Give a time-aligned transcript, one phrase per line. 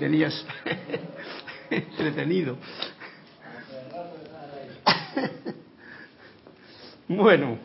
[0.00, 0.46] tenías
[1.70, 2.56] entretenido.
[7.06, 7.58] Bueno,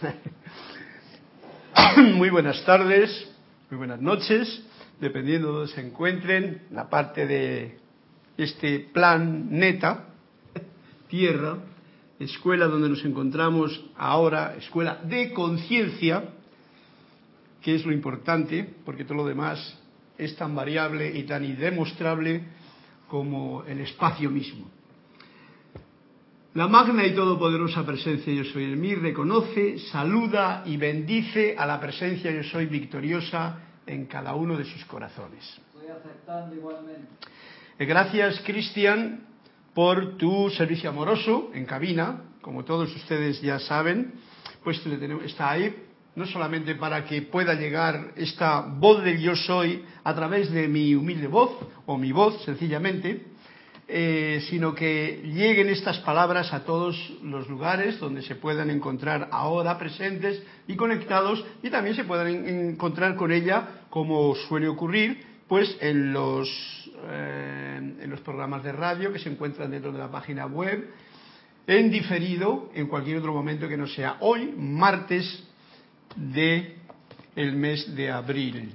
[2.14, 3.30] muy buenas tardes,
[3.70, 4.64] muy buenas noches,
[5.00, 7.78] dependiendo de donde se encuentren, la parte de
[8.36, 10.06] este plan neta,
[11.08, 11.58] tierra,
[12.18, 16.24] escuela donde nos encontramos ahora, escuela de conciencia,
[17.62, 19.79] que es lo importante, porque todo lo demás
[20.20, 22.42] es tan variable y tan indemostrable
[23.08, 24.70] como el espacio mismo.
[26.54, 31.80] La magna y todopoderosa presencia yo soy en mí reconoce, saluda y bendice a la
[31.80, 35.44] presencia yo soy victoriosa en cada uno de sus corazones.
[35.74, 37.08] Estoy aceptando igualmente.
[37.78, 39.26] Eh, gracias, Cristian,
[39.74, 42.24] por tu servicio amoroso en cabina.
[42.42, 44.14] Como todos ustedes ya saben,
[44.64, 44.84] pues
[45.24, 45.74] está ahí
[46.16, 50.94] no solamente para que pueda llegar esta voz del yo soy a través de mi
[50.94, 51.50] humilde voz,
[51.86, 53.26] o mi voz sencillamente,
[53.92, 59.78] eh, sino que lleguen estas palabras a todos los lugares donde se puedan encontrar ahora
[59.78, 66.12] presentes y conectados y también se puedan encontrar con ella, como suele ocurrir, pues en
[66.12, 66.48] los,
[67.08, 70.88] eh, en los programas de radio que se encuentran dentro de la página web,
[71.66, 75.49] en diferido en cualquier otro momento que no sea hoy, martes
[76.16, 76.76] de
[77.36, 78.74] el mes de abril.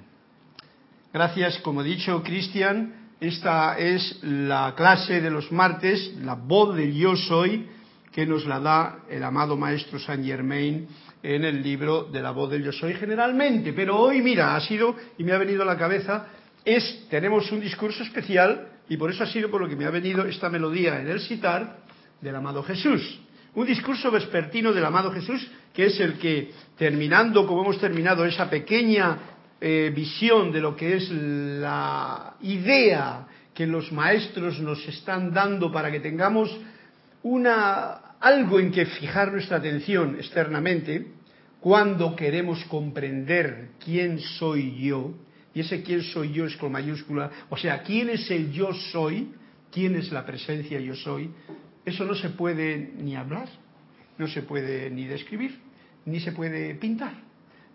[1.13, 6.93] Gracias, como he dicho, Cristian esta es la clase de los martes, la voz del
[6.93, 7.65] yo soy,
[8.11, 10.87] que nos la da el amado maestro Saint Germain
[11.23, 13.73] en el libro de la voz del yo soy generalmente.
[13.73, 16.27] Pero hoy, mira, ha sido, y me ha venido a la cabeza,
[16.63, 19.89] es, tenemos un discurso especial, y por eso ha sido por lo que me ha
[19.89, 21.77] venido esta melodía en el citar
[22.21, 23.21] del amado Jesús.
[23.55, 28.49] Un discurso vespertino del amado Jesús, que es el que, terminando como hemos terminado esa
[28.49, 29.17] pequeña
[29.61, 35.89] eh, visión de lo que es la idea que los maestros nos están dando para
[35.89, 36.55] que tengamos
[37.23, 41.07] una, algo en que fijar nuestra atención externamente,
[41.61, 45.13] cuando queremos comprender quién soy yo,
[45.53, 49.29] y ese quién soy yo es con mayúscula, o sea, quién es el yo soy,
[49.71, 51.31] quién es la presencia yo soy,
[51.85, 53.47] eso no se puede ni hablar,
[54.17, 55.59] no se puede ni describir,
[56.05, 57.13] ni se puede pintar.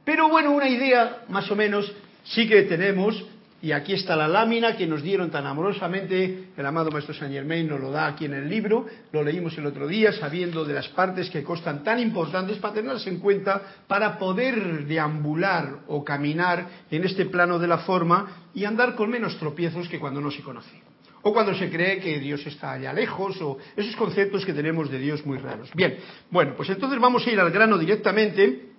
[0.04, 1.92] Pero bueno, una idea más o menos
[2.24, 3.24] sí que tenemos,
[3.62, 7.68] y aquí está la lámina que nos dieron tan amorosamente, el amado Maestro Saint Germain
[7.68, 10.88] nos lo da aquí en el libro, lo leímos el otro día, sabiendo de las
[10.88, 17.04] partes que costan tan importantes para tenerlas en cuenta, para poder deambular o caminar en
[17.04, 20.89] este plano de la forma y andar con menos tropiezos que cuando no se conoce.
[21.22, 24.98] O cuando se cree que Dios está allá lejos, o esos conceptos que tenemos de
[24.98, 25.70] Dios muy raros.
[25.74, 25.98] Bien,
[26.30, 28.70] bueno, pues entonces vamos a ir al grano directamente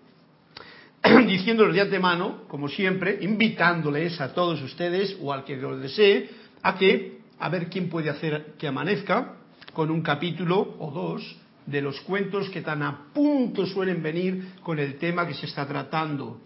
[1.28, 6.30] diciéndoles de antemano, como siempre, invitándoles a todos ustedes o al que lo desee,
[6.64, 9.36] a que, a ver quién puede hacer que amanezca
[9.74, 14.80] con un capítulo o dos de los cuentos que tan a punto suelen venir con
[14.80, 16.42] el tema que se está tratando.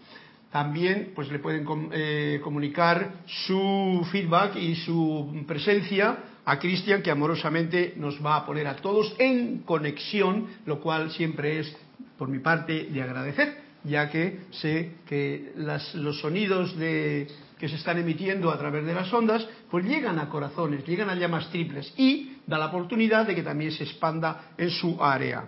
[0.55, 7.93] También pues le pueden eh, comunicar su feedback y su presencia a Cristian que amorosamente
[7.97, 11.75] nos va a poner a todos en conexión, lo cual siempre es
[12.17, 17.27] por mi parte de agradecer ya que sé que los sonidos que
[17.59, 21.49] se están emitiendo a través de las ondas, pues llegan a corazones, llegan a llamas
[21.49, 25.47] triples y da la oportunidad de que también se expanda en su área.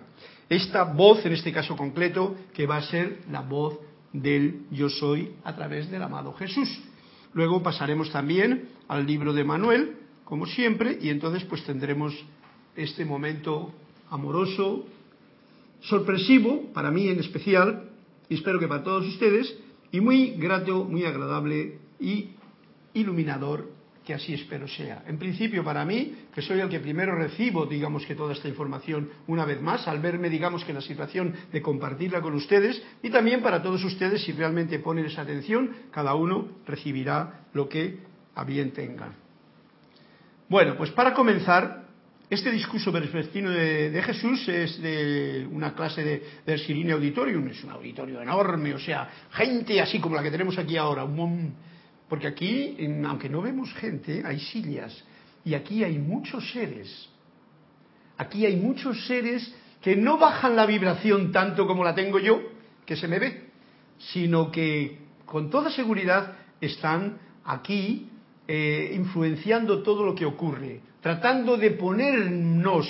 [0.50, 5.32] Esta voz, en este caso concreto, que va a ser la voz del yo soy
[5.44, 6.68] a través del amado Jesús.
[7.34, 12.14] Luego pasaremos también al libro de Manuel, como siempre, y entonces pues tendremos
[12.76, 13.72] este momento
[14.10, 14.86] amoroso,
[15.80, 17.90] sorpresivo, para mí en especial,
[18.28, 19.58] y espero que para todos ustedes,
[19.92, 22.30] y muy grato, muy agradable y
[22.94, 23.70] iluminador,
[24.08, 25.04] que así espero sea.
[25.06, 29.10] En principio para mí, que soy el que primero recibo, digamos que toda esta información
[29.26, 33.10] una vez más, al verme, digamos que en la situación de compartirla con ustedes, y
[33.10, 37.98] también para todos ustedes, si realmente ponen esa atención, cada uno recibirá lo que
[38.34, 39.12] a bien tenga.
[40.48, 41.84] Bueno, pues para comenzar,
[42.30, 47.72] este discurso vespertino de, Jesús es de una clase de, del Sirine Auditorium, es un
[47.72, 51.04] auditorio enorme, o sea, gente así como la que tenemos aquí ahora,
[52.08, 55.04] porque aquí, aunque no vemos gente, hay sillas,
[55.44, 57.08] y aquí hay muchos seres,
[58.16, 62.40] aquí hay muchos seres que no bajan la vibración tanto como la tengo yo,
[62.84, 63.48] que se me ve,
[63.98, 68.08] sino que con toda seguridad están aquí
[68.46, 72.86] eh, influenciando todo lo que ocurre tratando de ponernos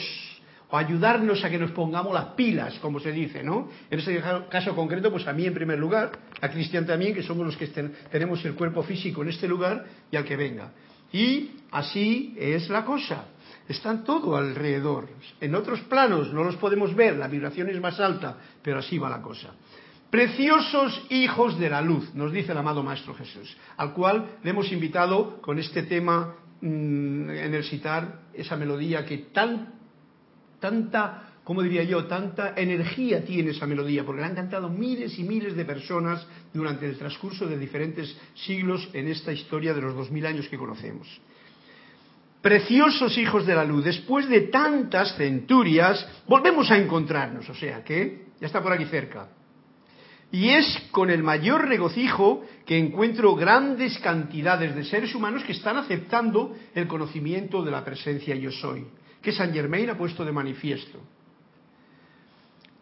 [0.71, 3.69] o ayudarnos a que nos pongamos las pilas, como se dice, ¿no?
[3.91, 7.47] En ese caso concreto, pues a mí en primer lugar, a Cristian también, que somos
[7.47, 7.67] los que
[8.11, 10.73] tenemos el cuerpo físico en este lugar y al que venga.
[11.13, 13.27] Y así es la cosa.
[13.67, 15.09] Están todo alrededor.
[15.41, 19.09] En otros planos no los podemos ver, la vibración es más alta, pero así va
[19.09, 19.55] la cosa.
[20.11, 24.73] Preciosos hijos de la luz, nos dice el amado Maestro Jesús, al cual le hemos
[24.73, 29.75] invitado con este tema Mm, en el citar esa melodía que tan,
[30.61, 32.05] tanta ¿cómo diría yo?
[32.05, 36.87] Tanta energía tiene esa melodía, porque la han cantado miles y miles de personas durante
[36.87, 41.09] el transcurso de diferentes siglos en esta historia de los dos mil años que conocemos.
[42.43, 48.27] Preciosos hijos de la luz, después de tantas centurias, volvemos a encontrarnos, o sea que
[48.39, 49.31] ya está por aquí cerca.
[50.31, 55.79] Y es con el mayor regocijo que encuentro grandes cantidades de seres humanos que están
[55.79, 58.85] aceptando el conocimiento de la presencia yo soy,
[59.23, 60.99] que San Germain ha puesto de manifiesto.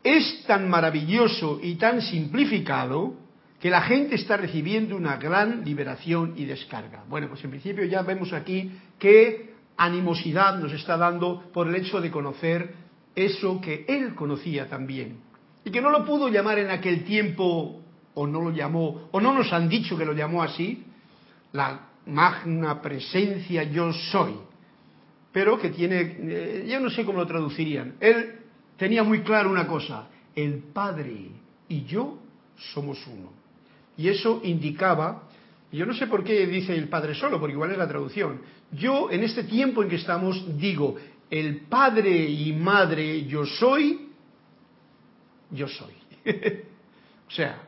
[0.02, 3.14] Es tan maravilloso y tan simplificado
[3.60, 7.04] que la gente está recibiendo una gran liberación y descarga.
[7.08, 12.00] Bueno, pues en principio ya vemos aquí qué animosidad nos está dando por el hecho
[12.00, 12.74] de conocer
[13.14, 15.26] eso que él conocía también
[15.66, 17.82] y que no lo pudo llamar en aquel tiempo,
[18.14, 20.84] o no lo llamó, o no nos han dicho que lo llamó así,
[21.52, 24.34] la magna presencia yo soy,
[25.36, 27.96] pero que tiene, eh, yo no sé cómo lo traducirían.
[28.00, 28.36] Él
[28.78, 31.28] tenía muy claro una cosa, el Padre
[31.68, 32.18] y yo
[32.72, 33.34] somos uno.
[33.98, 35.28] Y eso indicaba,
[35.70, 38.40] yo no sé por qué dice el Padre solo, porque igual es la traducción.
[38.72, 40.96] Yo en este tiempo en que estamos digo,
[41.28, 44.08] el Padre y Madre yo soy,
[45.50, 45.92] yo soy.
[47.28, 47.58] o sea,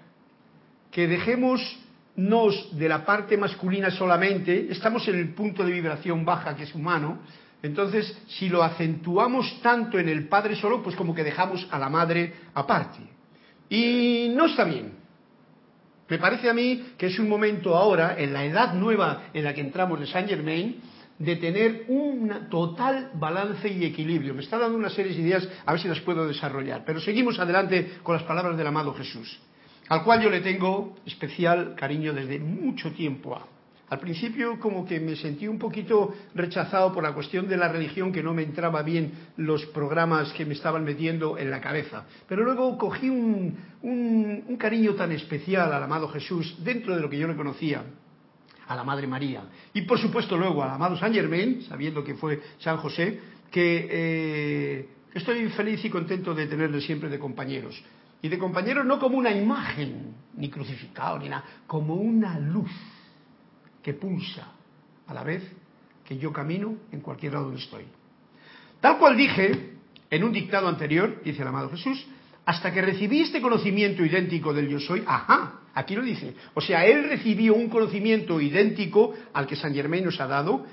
[0.91, 1.77] que dejémonos
[2.73, 7.19] de la parte masculina solamente, estamos en el punto de vibración baja que es humano,
[7.63, 11.89] entonces si lo acentuamos tanto en el padre solo, pues como que dejamos a la
[11.89, 13.01] madre aparte.
[13.69, 14.93] Y no está bien.
[16.09, 19.53] Me parece a mí que es un momento ahora, en la edad nueva en la
[19.53, 20.81] que entramos de Saint Germain,
[21.19, 24.35] de tener un total balance y equilibrio.
[24.35, 26.85] Me está dando una serie de ideas, a ver si las puedo desarrollar.
[26.87, 29.39] Pero seguimos adelante con las palabras del amado Jesús,
[29.89, 33.39] al cual yo le tengo especial cariño desde mucho tiempo.
[33.91, 38.13] Al principio como que me sentí un poquito rechazado por la cuestión de la religión,
[38.13, 42.05] que no me entraba bien los programas que me estaban metiendo en la cabeza.
[42.29, 47.27] Pero luego cogí un, cariño tan especial al amado Jesús dentro de lo que yo
[47.27, 47.83] le conocía
[48.67, 49.45] a la Madre María.
[49.73, 53.19] Y por supuesto luego al amado San Germain, sabiendo que fue San José,
[53.51, 57.83] que eh, estoy feliz y contento de tenerle siempre de compañeros.
[58.21, 62.71] Y de compañeros no como una imagen, ni crucificado, ni nada, como una luz
[63.83, 64.53] que pulsa
[65.07, 65.43] a la vez
[66.05, 67.85] que yo camino en cualquier lado donde estoy.
[68.81, 69.79] Tal cual dije
[70.11, 72.07] en un dictado anterior, dice el amado Jesús,
[72.47, 76.35] hasta que recibí este conocimiento idéntico del yo soy, ajá, aquí lo dice.
[76.55, 80.65] O sea, él recibió un conocimiento idéntico al que San Germain nos ha dado,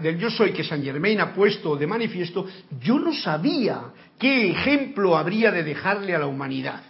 [0.00, 2.46] del yo soy que San Germain ha puesto de manifiesto,
[2.80, 6.82] yo no sabía qué ejemplo habría de dejarle a la humanidad.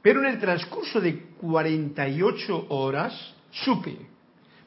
[0.00, 3.98] Pero en el transcurso de 48 horas supe,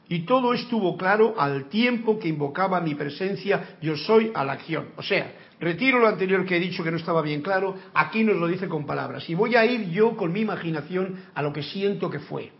[0.08, 4.88] y todo estuvo claro al tiempo que invocaba mi presencia, yo soy a la acción.
[4.96, 8.36] O sea, Retiro lo anterior que he dicho que no estaba bien claro, aquí nos
[8.36, 9.28] lo dice con palabras.
[9.30, 12.52] Y voy a ir yo con mi imaginación a lo que siento que fue.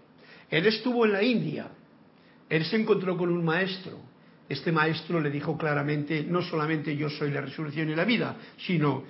[0.51, 1.69] Él estuvo en la India,
[2.49, 3.99] él se encontró con un maestro.
[4.49, 9.03] Este maestro le dijo claramente, no solamente yo soy la resurrección y la vida, sino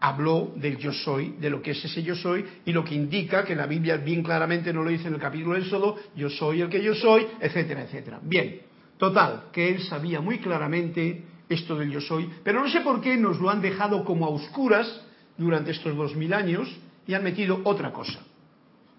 [0.00, 3.44] habló del yo soy, de lo que es ese yo soy, y lo que indica
[3.44, 6.60] que la Biblia bien claramente no lo dice en el capítulo del Éxodo, yo soy
[6.60, 8.20] el que yo soy, etcétera, etcétera.
[8.22, 8.60] Bien,
[8.98, 13.16] total, que él sabía muy claramente esto del yo soy, pero no sé por qué
[13.16, 15.02] nos lo han dejado como a oscuras
[15.38, 16.68] durante estos dos mil años
[17.06, 18.20] y han metido otra cosa.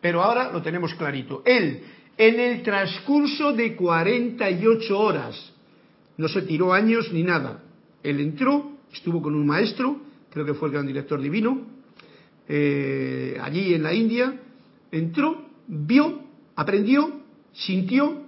[0.01, 1.43] Pero ahora lo tenemos clarito.
[1.45, 1.83] Él,
[2.17, 5.53] en el transcurso de 48 horas,
[6.17, 7.63] no se tiró años ni nada.
[8.03, 10.06] Él entró, estuvo con un maestro,
[10.37, 11.65] creo que fue el gran director divino,
[12.47, 14.39] eh, allí en la India,
[14.91, 16.21] entró, vio,
[16.55, 18.23] aprendió, sintió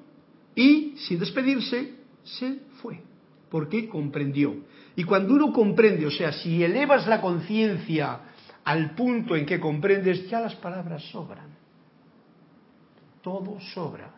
[0.56, 3.02] y, sin despedirse, se fue
[3.50, 4.56] porque comprendió.
[4.96, 8.20] Y cuando uno comprende, o sea, si elevas la conciencia
[8.64, 11.50] al punto en que comprendes, ya las palabras sobran.
[13.22, 14.14] Todo sobra.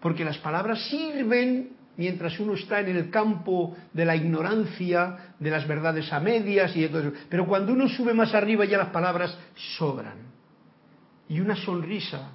[0.00, 5.66] Porque las palabras sirven mientras uno está en el campo de la ignorancia, de las
[5.66, 7.12] verdades a medias y de todo eso.
[7.28, 9.36] Pero cuando uno sube más arriba ya las palabras
[9.78, 10.18] sobran.
[11.28, 12.30] Y una sonrisa,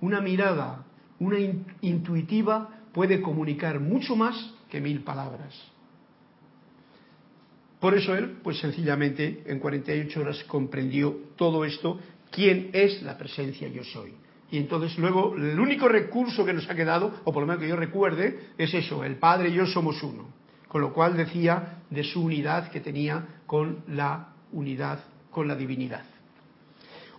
[0.00, 0.84] una mirada,
[1.18, 1.38] una
[1.80, 5.54] intuitiva puede comunicar mucho más que mil palabras.
[7.80, 11.98] Por eso él, pues sencillamente, en 48 horas comprendió todo esto,
[12.30, 14.14] quién es la presencia yo soy.
[14.52, 17.68] Y entonces luego el único recurso que nos ha quedado, o por lo menos que
[17.68, 20.28] yo recuerde, es eso, el Padre y yo somos uno.
[20.68, 26.04] Con lo cual decía de su unidad que tenía con la unidad, con la divinidad.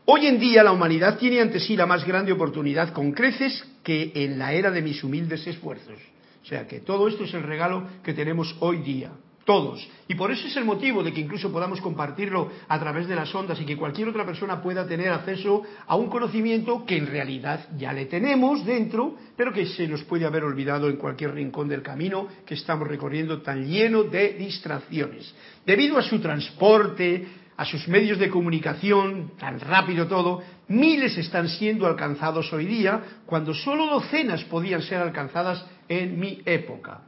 [0.06, 4.12] Hoy en día la humanidad tiene ante sí la más grande oportunidad con creces que
[4.13, 5.98] en la era de mis humildes esfuerzos.
[6.44, 9.10] O sea que todo esto es el regalo que tenemos hoy día
[9.46, 9.88] todos.
[10.08, 13.34] Y por eso es el motivo de que incluso podamos compartirlo a través de las
[13.34, 17.68] ondas y que cualquier otra persona pueda tener acceso a un conocimiento que en realidad
[17.78, 21.82] ya le tenemos dentro, pero que se nos puede haber olvidado en cualquier rincón del
[21.82, 25.34] camino que estamos recorriendo tan lleno de distracciones.
[25.66, 31.86] Debido a su transporte, a sus medios de comunicación, tan rápido todo, miles están siendo
[31.86, 37.02] alcanzados hoy día, cuando solo docenas podían ser alcanzadas en mi época.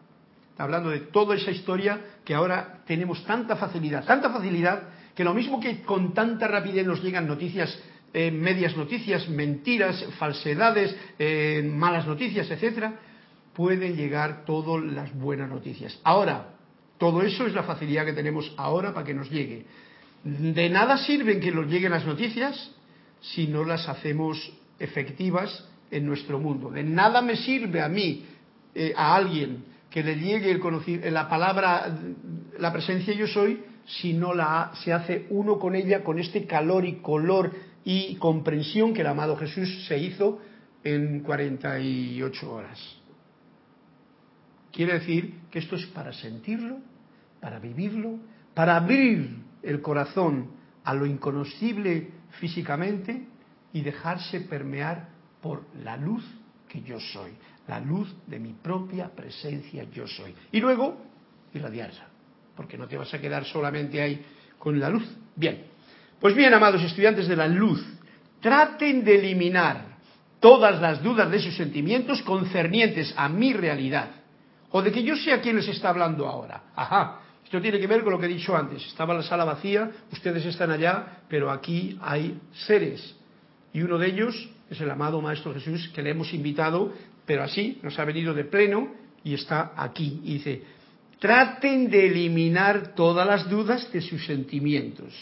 [0.58, 4.84] Hablando de toda esa historia que ahora tenemos tanta facilidad, tanta facilidad,
[5.14, 7.78] que lo mismo que con tanta rapidez nos llegan noticias,
[8.14, 12.94] eh, medias noticias, mentiras, falsedades, eh, malas noticias, etcétera,
[13.54, 16.00] pueden llegar todas las buenas noticias.
[16.04, 16.54] Ahora,
[16.98, 19.66] todo eso es la facilidad que tenemos ahora para que nos llegue.
[20.24, 22.72] De nada sirven que nos lleguen las noticias
[23.22, 26.70] si no las hacemos efectivas en nuestro mundo.
[26.72, 28.26] De nada me sirve a mí,
[28.74, 29.64] eh, a alguien,
[29.96, 31.88] que le llegue el la palabra,
[32.60, 36.84] la presencia yo soy, si no la, se hace uno con ella, con este calor
[36.84, 37.54] y color
[37.86, 40.42] y comprensión que el amado Jesús se hizo
[40.84, 42.78] en 48 horas.
[44.74, 46.80] Quiere decir que esto es para sentirlo,
[47.40, 48.20] para vivirlo,
[48.54, 49.30] para abrir
[49.64, 50.50] el corazón
[50.84, 52.10] a lo inconocible
[52.42, 53.28] físicamente
[53.72, 55.08] y dejarse permear
[55.42, 56.26] por la luz
[56.68, 57.32] que yo soy,
[57.68, 60.34] la luz de mi propia presencia yo soy.
[60.52, 60.98] Y luego
[61.54, 62.08] irradiarla,
[62.56, 64.24] porque no te vas a quedar solamente ahí
[64.58, 65.08] con la luz.
[65.36, 65.66] Bien,
[66.20, 67.84] pues bien, amados estudiantes de la luz,
[68.42, 69.96] traten de eliminar
[70.40, 74.10] todas las dudas de sus sentimientos concernientes a mi realidad,
[74.72, 76.64] o de que yo sea quien les está hablando ahora.
[76.76, 78.86] Ajá, esto tiene que ver con lo que he dicho antes.
[78.86, 83.16] Estaba la sala vacía, ustedes están allá, pero aquí hay seres.
[83.72, 86.92] Y uno de ellos es el amado Maestro Jesús, que le hemos invitado,
[87.26, 88.90] pero así nos ha venido de pleno
[89.24, 90.22] y está aquí.
[90.24, 90.62] Y dice,
[91.20, 95.14] traten de eliminar todas las dudas de sus sentimientos.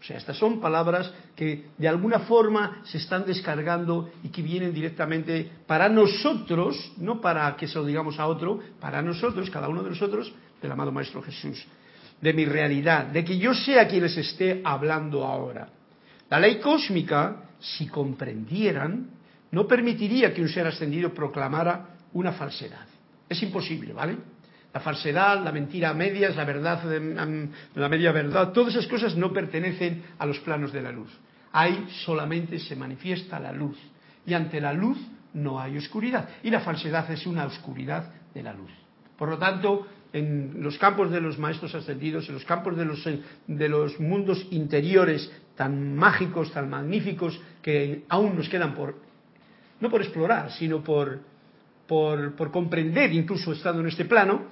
[0.00, 4.72] O sea, estas son palabras que de alguna forma se están descargando y que vienen
[4.72, 9.82] directamente para nosotros, no para que se lo digamos a otro, para nosotros, cada uno
[9.82, 11.66] de nosotros, del amado Maestro Jesús,
[12.18, 15.68] de mi realidad, de que yo sea quien les esté hablando ahora.
[16.30, 19.19] La ley cósmica, si comprendieran,
[19.52, 22.86] no permitiría que un ser ascendido proclamara una falsedad.
[23.28, 24.16] Es imposible, ¿vale?
[24.72, 26.82] La falsedad, la mentira a medias, la verdad,
[27.74, 31.10] la media verdad, todas esas cosas no pertenecen a los planos de la luz.
[31.52, 33.76] Ahí solamente se manifiesta la luz.
[34.24, 34.98] Y ante la luz
[35.34, 36.28] no hay oscuridad.
[36.44, 38.70] Y la falsedad es una oscuridad de la luz.
[39.18, 43.04] Por lo tanto, en los campos de los maestros ascendidos, en los campos de los,
[43.46, 49.09] de los mundos interiores tan mágicos, tan magníficos, que aún nos quedan por,
[49.80, 51.20] no por explorar, sino por,
[51.86, 54.42] por, por comprender, incluso estando en este plano,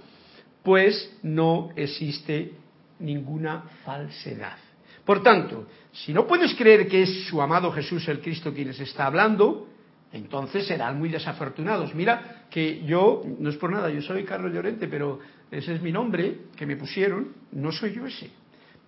[0.62, 2.52] pues no existe
[2.98, 4.58] ninguna falsedad.
[5.04, 8.80] Por tanto, si no puedes creer que es su amado Jesús el Cristo quien les
[8.80, 9.66] está hablando,
[10.12, 11.94] entonces serán muy desafortunados.
[11.94, 15.92] Mira que yo, no es por nada, yo soy Carlos Llorente, pero ese es mi
[15.92, 18.30] nombre que me pusieron, no soy yo ese.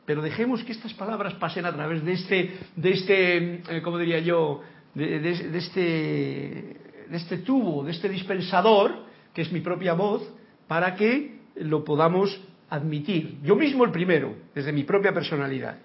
[0.07, 4.19] Pero dejemos que estas palabras pasen a través de este, de este, eh, ¿cómo diría
[4.19, 4.63] yo?
[4.95, 10.23] De, este, de este tubo, de este dispensador, que es mi propia voz,
[10.67, 13.39] para que lo podamos admitir.
[13.43, 15.79] Yo mismo el primero, desde mi propia personalidad.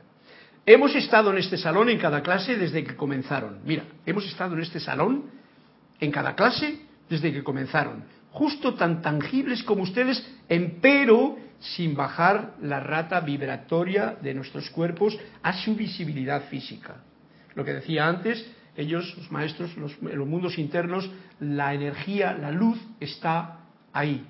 [0.66, 3.60] Hemos estado en este salón en cada clase desde que comenzaron.
[3.66, 5.26] Mira, hemos estado en este salón
[6.00, 8.04] en cada clase desde que comenzaron.
[8.32, 15.54] Justo tan tangibles como ustedes, empero sin bajar la rata vibratoria de nuestros cuerpos a
[15.54, 16.98] su visibilidad física.
[17.54, 18.46] Lo que decía antes,
[18.78, 21.10] ellos, los maestros, en los mundos internos,
[21.40, 23.60] la energía, la luz está
[23.94, 24.26] ahí,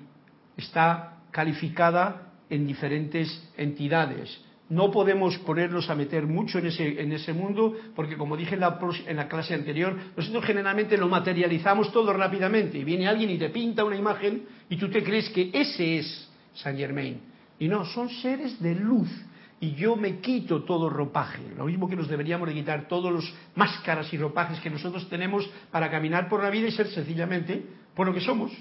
[0.56, 7.32] está calificada en diferentes entidades, no podemos ponernos a meter mucho en ese, en ese
[7.32, 12.12] mundo porque, como dije en la, en la clase anterior, nosotros generalmente lo materializamos todo
[12.12, 12.78] rápidamente.
[12.78, 16.28] Y viene alguien y te pinta una imagen y tú te crees que ese es
[16.54, 17.20] Saint Germain.
[17.60, 19.08] Y no, son seres de luz.
[19.58, 21.42] Y yo me quito todo ropaje.
[21.56, 25.48] Lo mismo que nos deberíamos de quitar todos los máscaras y ropajes que nosotros tenemos
[25.70, 27.64] para caminar por la vida y ser sencillamente
[27.94, 28.52] por lo que somos,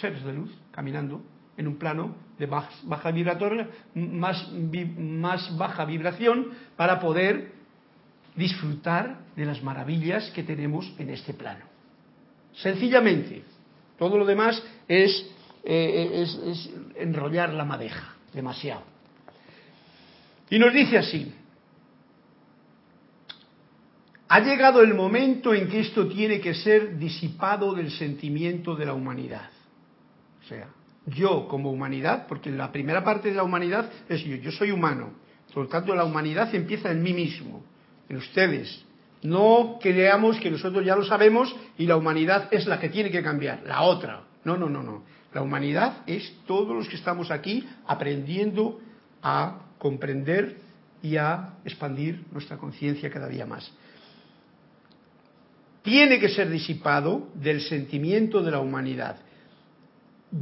[0.00, 1.22] seres de luz, caminando
[1.56, 7.52] en un plano de baja vibratoria, más, baja vibración, para poder
[8.34, 11.64] disfrutar de las maravillas que tenemos en este plano.
[12.54, 13.44] Sencillamente,
[13.98, 15.30] todo lo demás es,
[15.62, 18.89] eh, es, es enrollar la madeja, demasiado.
[20.50, 21.32] Y nos dice así,
[24.28, 28.94] ha llegado el momento en que esto tiene que ser disipado del sentimiento de la
[28.94, 29.48] humanidad.
[30.42, 30.68] O sea,
[31.06, 35.10] yo como humanidad, porque la primera parte de la humanidad es yo, yo soy humano,
[35.54, 37.64] por lo tanto la humanidad empieza en mí mismo,
[38.08, 38.84] en ustedes.
[39.22, 43.22] No creamos que nosotros ya lo sabemos y la humanidad es la que tiene que
[43.22, 44.22] cambiar, la otra.
[44.44, 45.04] No, no, no, no.
[45.34, 48.80] La humanidad es todos los que estamos aquí aprendiendo
[49.22, 50.58] a comprender
[51.02, 53.72] y a expandir nuestra conciencia cada día más.
[55.82, 59.16] Tiene que ser disipado del sentimiento de la humanidad.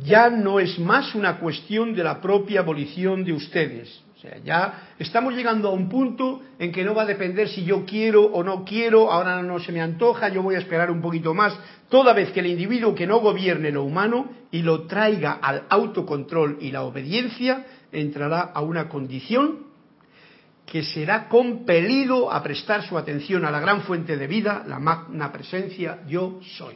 [0.05, 4.03] Ya no es más una cuestión de la propia abolición de ustedes.
[4.19, 7.65] O sea, ya estamos llegando a un punto en que no va a depender si
[7.65, 11.01] yo quiero o no quiero, ahora no se me antoja, yo voy a esperar un
[11.01, 11.57] poquito más,
[11.89, 16.59] toda vez que el individuo que no gobierne lo humano y lo traiga al autocontrol
[16.61, 19.69] y la obediencia, entrará a una condición
[20.67, 25.33] que será compelido a prestar su atención a la gran fuente de vida, la magna
[25.33, 26.75] presencia yo soy.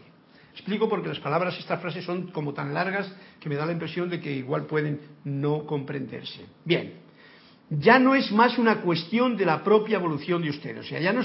[0.53, 4.09] Explico porque las palabras, estas frases son como tan largas que me da la impresión
[4.09, 6.46] de que igual pueden no comprenderse.
[6.64, 7.02] Bien,
[7.79, 10.85] ya no es más una cuestión de la propia evolución de ustedes.
[10.85, 11.23] O sea, ya no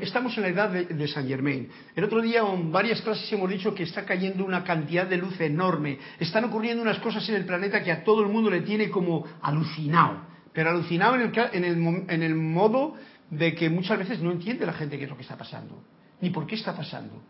[0.00, 1.68] estamos en la edad de, de Saint Germain.
[1.94, 5.38] El otro día en varias clases hemos dicho que está cayendo una cantidad de luz
[5.40, 5.98] enorme.
[6.18, 9.26] Están ocurriendo unas cosas en el planeta que a todo el mundo le tiene como
[9.42, 10.22] alucinado.
[10.52, 12.94] Pero alucinado en el, en el, en el modo
[13.28, 15.84] de que muchas veces no entiende la gente qué es lo que está pasando,
[16.20, 17.22] ni por qué está pasando.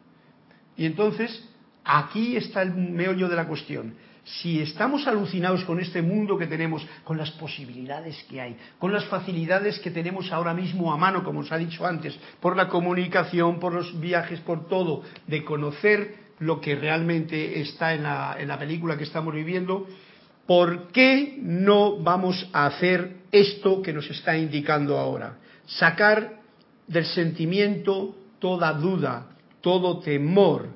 [0.77, 1.45] Y entonces,
[1.85, 3.95] aquí está el meollo de la cuestión
[4.39, 9.05] si estamos alucinados con este mundo que tenemos, con las posibilidades que hay, con las
[9.07, 13.59] facilidades que tenemos ahora mismo a mano, como os ha dicho antes, por la comunicación,
[13.59, 18.59] por los viajes, por todo, de conocer lo que realmente está en la, en la
[18.59, 19.87] película que estamos viviendo,
[20.47, 25.39] ¿por qué no vamos a hacer esto que nos está indicando ahora?
[25.67, 26.41] Sacar
[26.87, 29.27] del sentimiento toda duda,
[29.61, 30.69] todo temor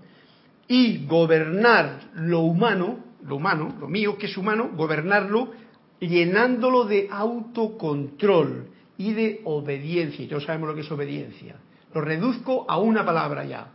[0.68, 5.52] y gobernar lo humano lo humano, lo mío que es humano, gobernarlo
[6.00, 10.24] llenándolo de autocontrol y de obediencia.
[10.24, 11.56] Y todos sabemos lo que es obediencia.
[11.94, 13.70] Lo reduzco a una palabra ya.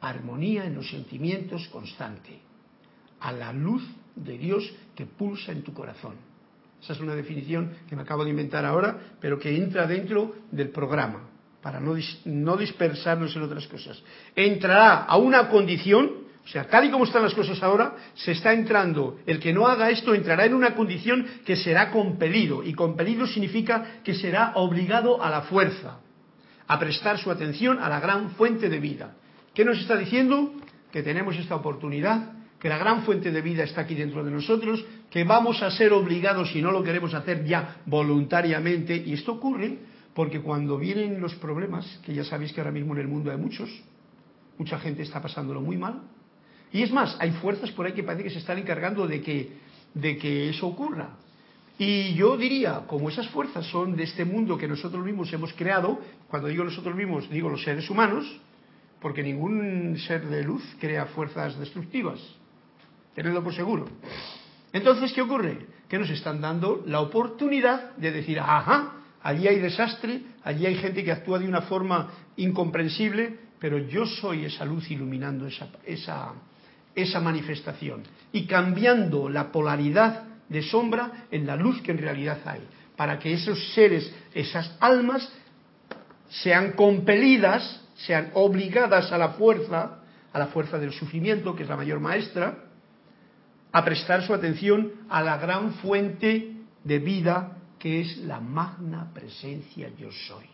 [0.00, 2.38] Armonía en los sentimientos constante.
[3.20, 3.82] A la luz
[4.14, 6.14] de Dios que pulsa en tu corazón.
[6.80, 10.68] Esa es una definición que me acabo de inventar ahora, pero que entra dentro del
[10.68, 11.28] programa,
[11.62, 11.96] para no,
[12.26, 14.00] no dispersarnos en otras cosas.
[14.34, 18.52] Entrará a una condición o sea, tal y como están las cosas ahora, se está
[18.52, 23.26] entrando, el que no haga esto entrará en una condición que será compelido, y compelido
[23.26, 25.98] significa que será obligado a la fuerza,
[26.68, 29.16] a prestar su atención a la gran fuente de vida.
[29.54, 30.52] ¿Qué nos está diciendo?
[30.92, 32.30] Que tenemos esta oportunidad,
[32.60, 35.92] que la gran fuente de vida está aquí dentro de nosotros, que vamos a ser
[35.92, 39.78] obligados, si no lo queremos hacer ya voluntariamente, y esto ocurre
[40.14, 43.36] porque cuando vienen los problemas, que ya sabéis que ahora mismo en el mundo hay
[43.36, 43.68] muchos,
[44.58, 46.02] mucha gente está pasándolo muy mal,
[46.72, 49.52] y es más, hay fuerzas por ahí que parece que se están encargando de que,
[49.94, 51.10] de que eso ocurra.
[51.78, 56.00] Y yo diría, como esas fuerzas son de este mundo que nosotros mismos hemos creado,
[56.28, 58.24] cuando digo nosotros mismos, digo los seres humanos,
[59.00, 62.18] porque ningún ser de luz crea fuerzas destructivas.
[63.14, 63.86] Tenedlo por seguro.
[64.72, 65.66] Entonces, ¿qué ocurre?
[65.88, 71.04] Que nos están dando la oportunidad de decir, ajá, allí hay desastre, allí hay gente
[71.04, 76.32] que actúa de una forma incomprensible, pero yo soy esa luz iluminando esa, esa,
[76.96, 82.66] esa manifestación y cambiando la polaridad de sombra en la luz que en realidad hay,
[82.96, 85.30] para que esos seres, esas almas,
[86.28, 89.98] sean compelidas, sean obligadas a la fuerza,
[90.32, 92.64] a la fuerza del sufrimiento, que es la mayor maestra,
[93.70, 99.90] a prestar su atención a la gran fuente de vida que es la magna presencia
[99.98, 100.46] yo soy.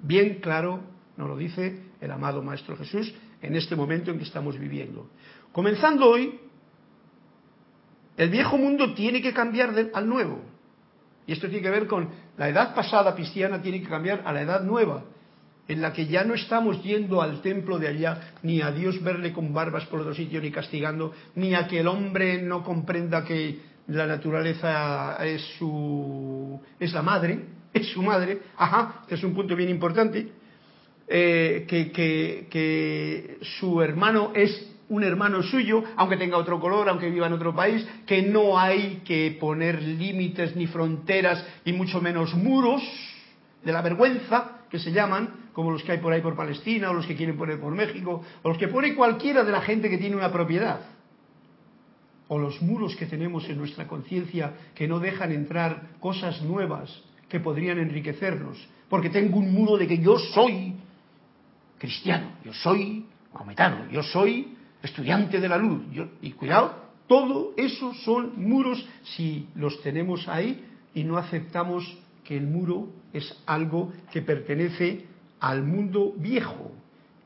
[0.00, 0.80] Bien claro
[1.16, 5.10] nos lo dice el amado Maestro Jesús en este momento en que estamos viviendo.
[5.52, 6.38] Comenzando hoy,
[8.16, 10.40] el viejo mundo tiene que cambiar al nuevo.
[11.26, 14.42] Y esto tiene que ver con la edad pasada cristiana, tiene que cambiar a la
[14.42, 15.04] edad nueva,
[15.68, 19.32] en la que ya no estamos yendo al templo de allá, ni a Dios verle
[19.32, 23.60] con barbas por otro sitio, ni castigando, ni a que el hombre no comprenda que
[23.88, 29.56] la naturaleza es su es la madre, es su madre, ajá, este es un punto
[29.56, 30.32] bien importante,
[31.14, 37.34] eh, que, su hermano es un hermano suyo, aunque tenga otro color, aunque viva en
[37.34, 42.82] otro país, que no hay que poner límites ni fronteras y mucho menos muros
[43.62, 46.94] de la vergüenza, que se llaman, como los que hay por ahí por Palestina, o
[46.94, 49.98] los que quieren poner por México, o los que pone cualquiera de la gente que
[49.98, 50.80] tiene una propiedad,
[52.28, 57.38] o los muros que tenemos en nuestra conciencia que no dejan entrar cosas nuevas que
[57.38, 60.74] podrían enriquecernos, porque tengo un muro de que yo soy
[61.82, 65.82] cristiano, yo soy maometano, yo soy estudiante de la luz.
[66.22, 66.76] y cuidado,
[67.08, 70.64] todo eso son muros si los tenemos ahí
[70.94, 71.82] y no aceptamos
[72.22, 75.06] que el muro es algo que pertenece
[75.40, 76.70] al mundo viejo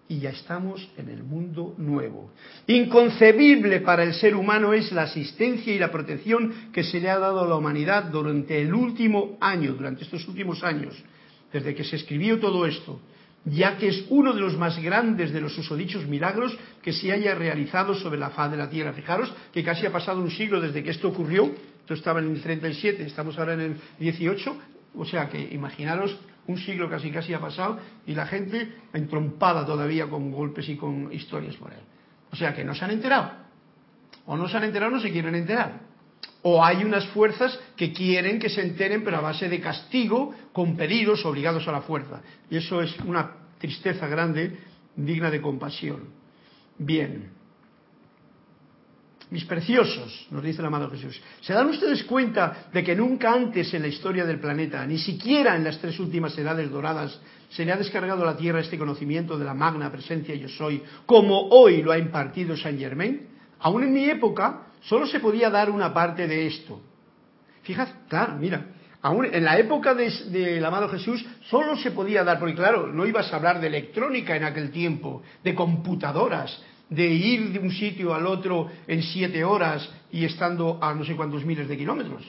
[0.09, 2.31] y ya estamos en el mundo nuevo.
[2.67, 7.19] Inconcebible para el ser humano es la asistencia y la protección que se le ha
[7.19, 10.95] dado a la humanidad durante el último año, durante estos últimos años,
[11.53, 12.99] desde que se escribió todo esto,
[13.47, 17.35] ya que es uno de los más grandes de los susodichos milagros que se haya
[17.35, 18.93] realizado sobre la faz de la tierra.
[18.93, 22.43] Fijaros que casi ha pasado un siglo desde que esto ocurrió, esto estaba en el
[22.43, 24.57] 37, estamos ahora en el 18,
[24.97, 30.07] o sea que imaginaros un siglo casi casi ha pasado y la gente entrompada todavía
[30.07, 31.83] con golpes y con historias por ahí.
[32.33, 33.31] O sea que no se han enterado.
[34.27, 35.81] O no se han enterado, no se quieren enterar.
[36.43, 40.77] O hay unas fuerzas que quieren que se enteren, pero a base de castigo, con
[40.77, 42.21] pedidos, obligados a la fuerza.
[42.51, 44.57] Y eso es una tristeza grande,
[44.95, 46.05] digna de compasión.
[46.79, 47.37] Bien.
[49.29, 53.75] Mis preciosos, nos dice el amado Jesús, ¿se dan ustedes cuenta de que nunca antes
[53.75, 57.73] en la historia del planeta, ni siquiera en las tres últimas edades doradas, se le
[57.73, 61.83] ha descargado a la Tierra este conocimiento de la magna presencia yo soy, como hoy
[61.83, 63.27] lo ha impartido Saint Germain?
[63.59, 66.81] Aún en mi época solo se podía dar una parte de esto.
[67.63, 68.67] Fíjate, claro, mira,
[69.03, 73.07] aún en la época del de, amado Jesús solo se podía dar, porque claro, no
[73.07, 78.15] ibas a hablar de electrónica en aquel tiempo, de computadoras, de ir de un sitio
[78.15, 82.25] al otro en siete horas y estando a no sé cuántos miles de kilómetros.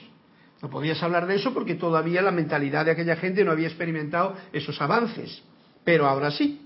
[0.60, 4.34] No podías hablar de eso porque todavía la mentalidad de aquella gente no había experimentado
[4.52, 5.42] esos avances.
[5.84, 6.62] Pero ahora sí.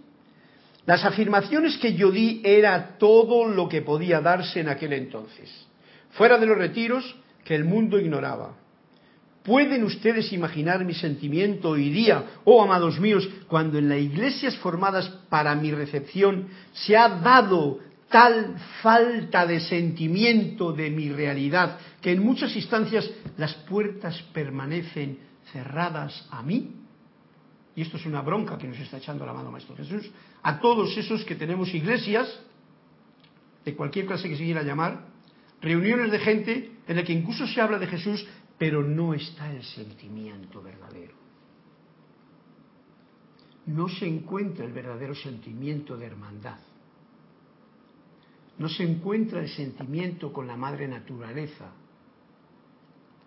[0.86, 5.48] Las afirmaciones que yo di era todo lo que podía darse en aquel entonces,
[6.12, 8.56] fuera de los retiros que el mundo ignoraba.
[9.42, 15.08] ¿Pueden ustedes imaginar mi sentimiento hoy día, oh amados míos, cuando en las iglesias formadas
[15.28, 22.22] para mi recepción se ha dado tal falta de sentimiento de mi realidad que en
[22.22, 25.18] muchas instancias las puertas permanecen
[25.52, 26.76] cerradas a mí?
[27.74, 30.08] Y esto es una bronca que nos está echando la mano Maestro Jesús
[30.42, 32.28] a todos esos que tenemos iglesias,
[33.64, 35.11] de cualquier clase que se quiera llamar,
[35.62, 38.26] reuniones de gente en la que incluso se habla de Jesús
[38.62, 41.14] pero no está el sentimiento verdadero.
[43.66, 46.58] No se encuentra el verdadero sentimiento de hermandad.
[48.58, 51.72] No se encuentra el sentimiento con la madre naturaleza,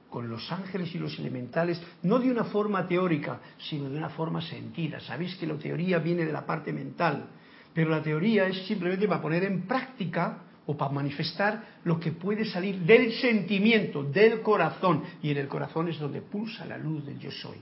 [0.09, 4.41] con los ángeles y los elementales, no de una forma teórica, sino de una forma
[4.41, 5.01] sentida.
[5.01, 7.27] Sabéis que la teoría viene de la parte mental,
[7.73, 12.45] pero la teoría es simplemente para poner en práctica o para manifestar lo que puede
[12.45, 15.03] salir del sentimiento, del corazón.
[15.21, 17.57] Y en el corazón es donde pulsa la luz del yo soy.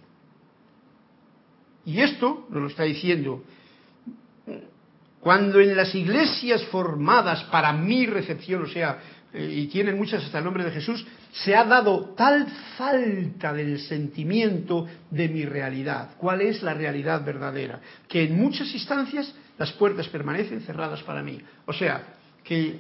[1.86, 3.44] Y esto nos lo está diciendo.
[5.20, 9.00] Cuando en las iglesias formadas para mi recepción, o sea,
[9.34, 13.80] eh, y tienen muchas hasta el nombre de Jesús, se ha dado tal falta del
[13.80, 16.12] sentimiento de mi realidad.
[16.18, 17.80] ¿Cuál es la realidad verdadera?
[18.08, 21.42] Que en muchas instancias las puertas permanecen cerradas para mí.
[21.66, 22.13] O sea,
[22.44, 22.80] que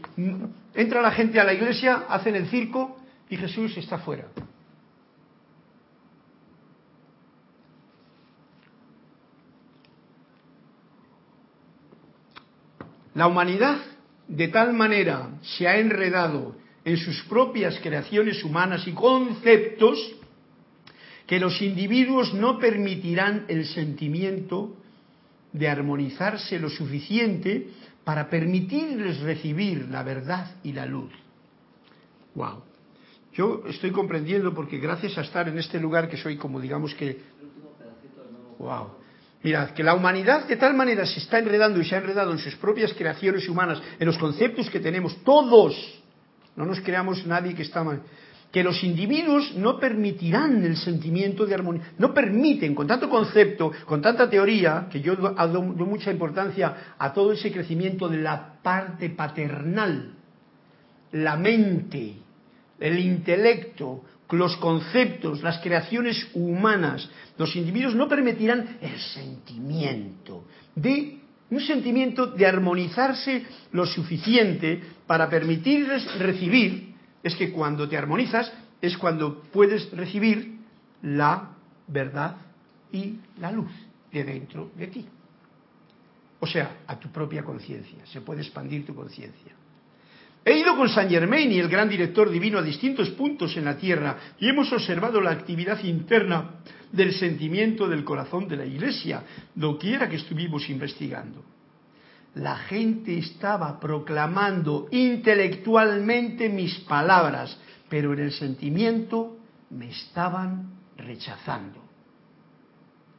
[0.73, 2.97] entra la gente a la iglesia, hacen el circo
[3.29, 4.27] y Jesús está fuera.
[13.13, 13.77] La humanidad
[14.27, 19.99] de tal manera se ha enredado en sus propias creaciones humanas y conceptos
[21.27, 24.75] que los individuos no permitirán el sentimiento
[25.53, 27.69] de armonizarse lo suficiente
[28.03, 31.11] para permitirles recibir la verdad y la luz.
[32.35, 32.63] Wow.
[33.33, 37.31] Yo estoy comprendiendo porque gracias a estar en este lugar que soy como digamos que
[38.59, 38.91] Wow.
[39.43, 42.37] Mirad, que la humanidad de tal manera se está enredando y se ha enredado en
[42.37, 45.75] sus propias creaciones humanas, en los conceptos que tenemos todos.
[46.55, 48.01] No nos creamos nadie que está mal
[48.53, 53.99] que los individuos no permitirán el sentimiento de armonía, no permiten, con tanto concepto, con
[53.99, 60.13] tanta teoría, que yo doy mucha importancia a todo ese crecimiento de la parte paternal,
[61.13, 62.13] la mente,
[62.79, 71.17] el intelecto, los conceptos, las creaciones humanas, los individuos no permitirán el sentimiento de
[71.49, 76.92] un sentimiento de armonizarse lo suficiente para permitirles recibir
[77.23, 80.59] es que cuando te armonizas es cuando puedes recibir
[81.01, 81.51] la
[81.87, 82.35] verdad
[82.91, 83.71] y la luz
[84.11, 85.05] de dentro de ti.
[86.39, 88.05] O sea, a tu propia conciencia.
[88.05, 89.53] Se puede expandir tu conciencia.
[90.45, 93.77] He ido con Saint Germain y el gran director divino a distintos puntos en la
[93.77, 96.55] Tierra y hemos observado la actividad interna
[96.91, 99.23] del sentimiento del corazón de la Iglesia,
[99.79, 101.43] quiera que estuvimos investigando.
[102.35, 107.57] La gente estaba proclamando intelectualmente mis palabras,
[107.89, 109.37] pero en el sentimiento
[109.69, 111.79] me estaban rechazando.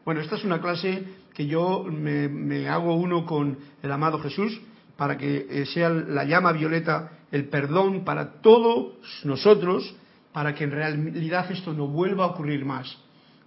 [0.04, 4.60] Bueno, esta es una clase que yo me, hago uno con el amado Jesús
[4.96, 9.94] para que eh, sea la llama violeta, el perdón para todos nosotros,
[10.32, 12.96] para que en realidad esto no vuelva a ocurrir más.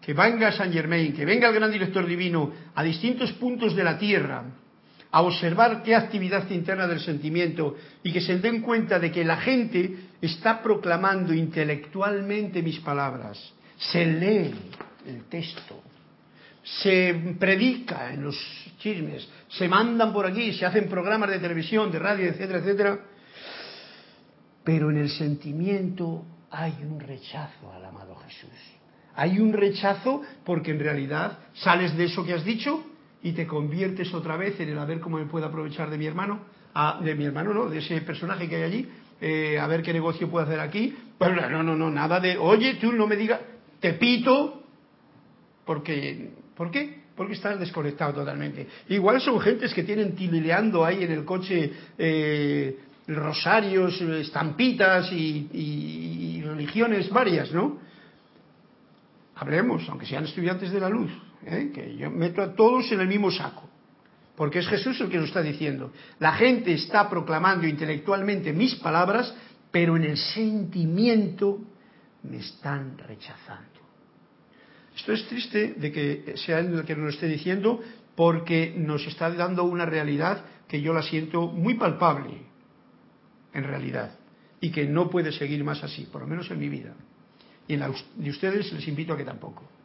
[0.01, 3.97] Que venga San Germain, que venga el gran director divino a distintos puntos de la
[3.97, 4.43] tierra,
[5.11, 9.37] a observar qué actividad interna del sentimiento y que se den cuenta de que la
[9.37, 13.53] gente está proclamando intelectualmente mis palabras.
[13.77, 14.53] Se lee
[15.05, 15.81] el texto,
[16.63, 18.37] se predica en los
[18.79, 22.99] chismes, se mandan por aquí, se hacen programas de televisión, de radio, etcétera, etcétera.
[24.63, 28.49] Pero en el sentimiento hay un rechazo al amado Jesús.
[29.15, 32.83] Hay un rechazo porque en realidad sales de eso que has dicho
[33.27, 36.05] y te conviertes otra vez en el a ver cómo me puedo aprovechar de mi
[36.05, 36.39] hermano,
[37.01, 40.29] de mi hermano, no, de ese personaje que hay allí, eh, a ver qué negocio
[40.29, 40.95] puedo hacer aquí.
[41.19, 43.41] Pero no, no, no, nada de, oye, tú no me digas,
[43.81, 44.63] te pito,
[45.65, 47.01] porque, ¿por qué?
[47.17, 48.65] Porque estás desconectado totalmente.
[48.87, 57.09] Igual son gentes que tienen tilileando ahí en el coche eh, rosarios, estampitas y religiones
[57.09, 57.77] varias, ¿no?
[59.35, 61.11] Hablemos, aunque sean estudiantes de la luz.
[61.47, 61.71] ¿Eh?
[61.73, 63.69] que yo meto a todos en el mismo saco.
[64.35, 65.91] Porque es Jesús el que nos está diciendo.
[66.19, 69.33] La gente está proclamando intelectualmente mis palabras,
[69.71, 71.59] pero en el sentimiento
[72.23, 73.77] me están rechazando.
[74.95, 77.81] Esto es triste de que sea el que nos lo esté diciendo
[78.15, 82.41] porque nos está dando una realidad que yo la siento muy palpable,
[83.53, 84.17] en realidad,
[84.59, 86.93] y que no puede seguir más así, por lo menos en mi vida.
[87.67, 89.76] Y en la de ustedes les invito a que tampoco.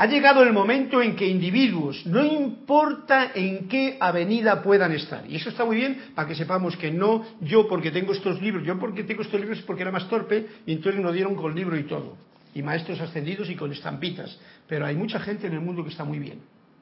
[0.00, 5.36] Ha llegado el momento en que individuos, no importa en qué avenida puedan estar, y
[5.36, 8.78] eso está muy bien para que sepamos que no yo porque tengo estos libros, yo
[8.78, 11.76] porque tengo estos libros es porque era más torpe y entonces nos dieron con libro
[11.76, 12.16] y todo,
[12.54, 16.04] y maestros ascendidos y con estampitas, pero hay mucha gente en el mundo que está
[16.04, 16.38] muy bien,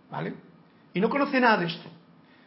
[0.09, 0.35] ¿vale?
[0.95, 1.89] Y no conoce nada de esto,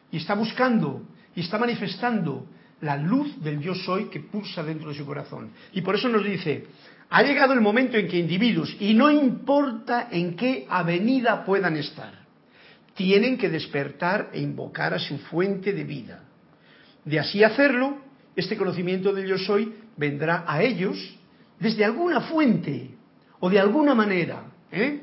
[0.10, 1.02] y está buscando,
[1.36, 2.46] y está manifestando
[2.80, 5.52] la luz del yo soy que pulsa dentro de su corazón.
[5.74, 6.66] Y por eso nos dice,
[7.12, 12.14] ha llegado el momento en que individuos, y no importa en qué avenida puedan estar,
[12.96, 16.24] tienen que despertar e invocar a su fuente de vida.
[17.04, 17.98] De así hacerlo,
[18.34, 20.98] este conocimiento del yo soy vendrá a ellos
[21.60, 22.92] desde alguna fuente
[23.42, 24.46] o de alguna manera.
[24.72, 25.02] ¿eh?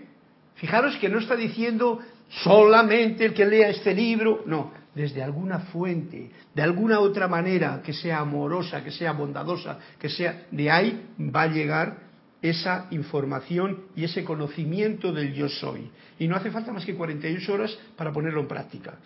[0.55, 2.01] Fijaros que no está diciendo
[2.43, 7.93] solamente el que lea este libro, no, desde alguna fuente, de alguna otra manera que
[7.93, 11.99] sea amorosa, que sea bondadosa, que sea, de ahí va a llegar
[12.43, 15.89] esa información y ese conocimiento del yo soy.
[16.19, 18.99] Y no hace falta más que 48 horas para ponerlo en práctica,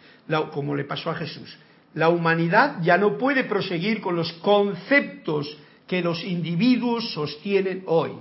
[0.55, 1.59] como le pasó a Jesús.
[1.93, 8.13] La humanidad ya no puede proseguir con los conceptos que los individuos sostienen hoy.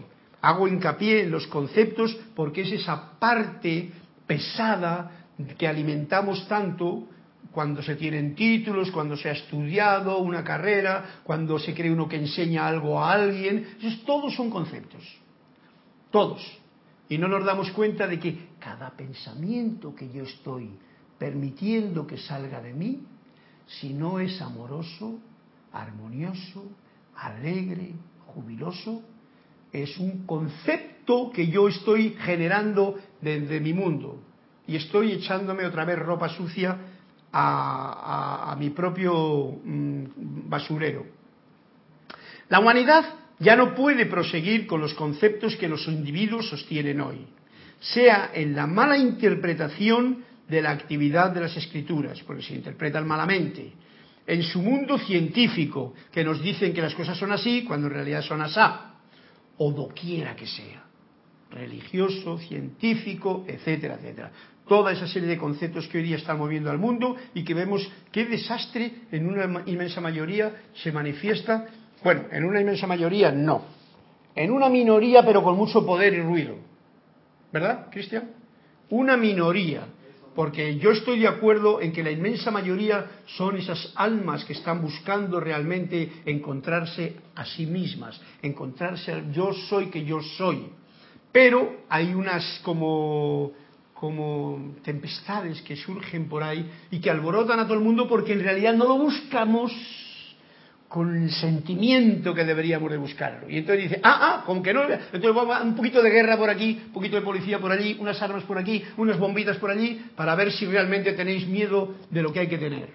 [0.41, 3.91] Hago hincapié en los conceptos porque es esa parte
[4.27, 7.07] pesada que alimentamos tanto
[7.51, 12.15] cuando se tienen títulos, cuando se ha estudiado una carrera, cuando se cree uno que
[12.15, 13.77] enseña algo a alguien.
[14.05, 15.03] Todos son conceptos.
[16.11, 16.41] Todos.
[17.09, 20.71] Y no nos damos cuenta de que cada pensamiento que yo estoy
[21.19, 23.03] permitiendo que salga de mí,
[23.67, 25.19] si no es amoroso,
[25.73, 26.63] armonioso,
[27.15, 27.93] alegre,
[28.27, 29.03] jubiloso,
[29.73, 34.21] es un concepto que yo estoy generando desde mi mundo.
[34.67, 36.77] Y estoy echándome otra vez ropa sucia
[37.33, 41.05] a, mi propio mm, basurero.
[42.49, 43.05] La humanidad
[43.39, 47.25] ya no puede proseguir con los conceptos que los individuos sostienen hoy,
[47.79, 53.73] sea en la mala interpretación de la actividad de las escrituras, porque se interpretan malamente,
[54.27, 58.21] en su mundo científico, que nos dicen que las cosas son así cuando en realidad
[58.21, 58.95] son asá,
[59.57, 60.83] o doquiera que sea,
[61.49, 64.31] religioso, científico, etcétera, etcétera
[64.67, 67.89] toda esa serie de conceptos que hoy día están moviendo al mundo y que vemos
[68.11, 71.67] qué desastre en una inmensa mayoría se manifiesta.
[72.03, 73.65] Bueno, en una inmensa mayoría no.
[74.35, 76.55] En una minoría pero con mucho poder y ruido.
[77.51, 78.31] ¿Verdad, Cristian?
[78.89, 79.87] Una minoría.
[80.35, 84.81] Porque yo estoy de acuerdo en que la inmensa mayoría son esas almas que están
[84.81, 90.69] buscando realmente encontrarse a sí mismas, encontrarse al yo soy que yo soy.
[91.33, 93.51] Pero hay unas como
[94.01, 98.39] como tempestades que surgen por ahí y que alborotan a todo el mundo porque en
[98.41, 99.71] realidad no lo buscamos
[100.87, 103.47] con el sentimiento que deberíamos de buscarlo.
[103.47, 106.35] Y entonces dice, ah, ah, con que no, entonces vamos a un poquito de guerra
[106.35, 109.69] por aquí, un poquito de policía por allí, unas armas por aquí, unas bombitas por
[109.69, 112.89] allí, para ver si realmente tenéis miedo de lo que hay que tener.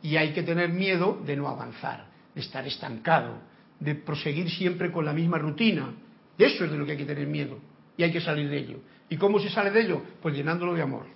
[0.00, 3.38] Y hay que tener miedo de no avanzar, de estar estancado,
[3.80, 5.92] de proseguir siempre con la misma rutina.
[6.38, 7.58] De eso es de lo que hay que tener miedo.
[7.98, 8.78] Y hay que salir de ello.
[9.10, 10.02] ¿Y cómo se sale de ello?
[10.20, 11.06] Pues llenándolo de amor.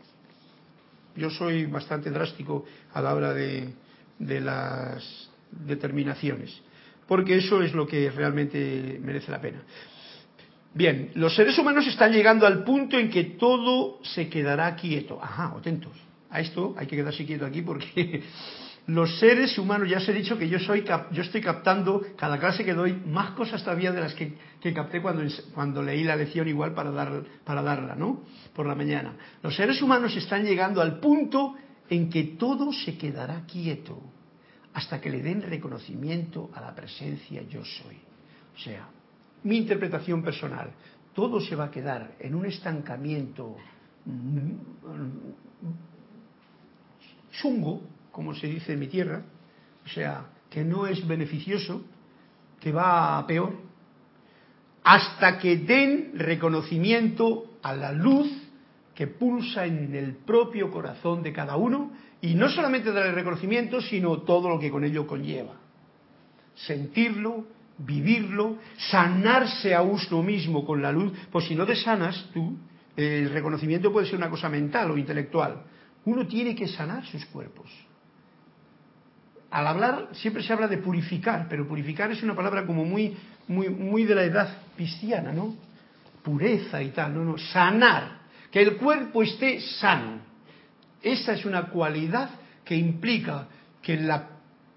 [1.17, 2.65] Yo soy bastante drástico
[2.95, 3.75] a la hora de,
[4.19, 6.63] las determinaciones,
[7.07, 9.63] porque eso es lo que realmente merece la pena.
[10.75, 15.23] Bien, los seres humanos están llegando al punto en que todo se quedará quieto.
[15.23, 15.93] Ajá, atentos.
[16.31, 18.23] A esto hay que quedarse quieto aquí porque
[18.87, 22.65] los seres humanos, ya os he dicho que yo soy yo estoy captando cada clase
[22.65, 25.23] que doy más cosas todavía de las que, que capté cuando,
[25.55, 28.25] cuando leí la lección igual para, dar, para darla, ¿no?
[28.55, 29.15] Por la mañana.
[29.43, 31.55] Los seres humanos están llegando al punto
[31.89, 34.03] en que todo se quedará quieto
[34.75, 37.99] hasta que le den reconocimiento a la presencia yo soy.
[38.57, 38.89] O sea,
[39.45, 40.73] mi interpretación personal,
[41.15, 43.57] todo se va a quedar en un estancamiento
[47.33, 47.83] chungo,
[48.13, 49.23] como se dice en mi tierra,
[49.85, 51.83] o sea, que no es beneficioso,
[52.61, 53.55] que va a peor,
[54.85, 58.31] hasta que den reconocimiento a la luz
[58.95, 64.19] que pulsa en el propio corazón de cada uno, y no solamente darle reconocimiento, sino
[64.19, 65.55] todo lo que con ello conlleva.
[66.55, 67.47] Sentirlo,
[67.79, 72.57] vivirlo, sanarse a uno mismo con la luz, pues si no te sanas tú,
[72.95, 75.63] el reconocimiento puede ser una cosa mental o intelectual.
[76.05, 77.71] Uno tiene que sanar sus cuerpos.
[79.53, 83.15] Al hablar siempre se habla de purificar, pero purificar es una palabra como muy,
[83.49, 85.55] muy, muy de la edad cristiana, ¿no?
[86.23, 90.21] Pureza y tal, no, no, sanar, que el cuerpo esté sano.
[91.03, 92.31] Esa es una cualidad
[92.65, 93.47] que implica
[93.83, 94.27] que la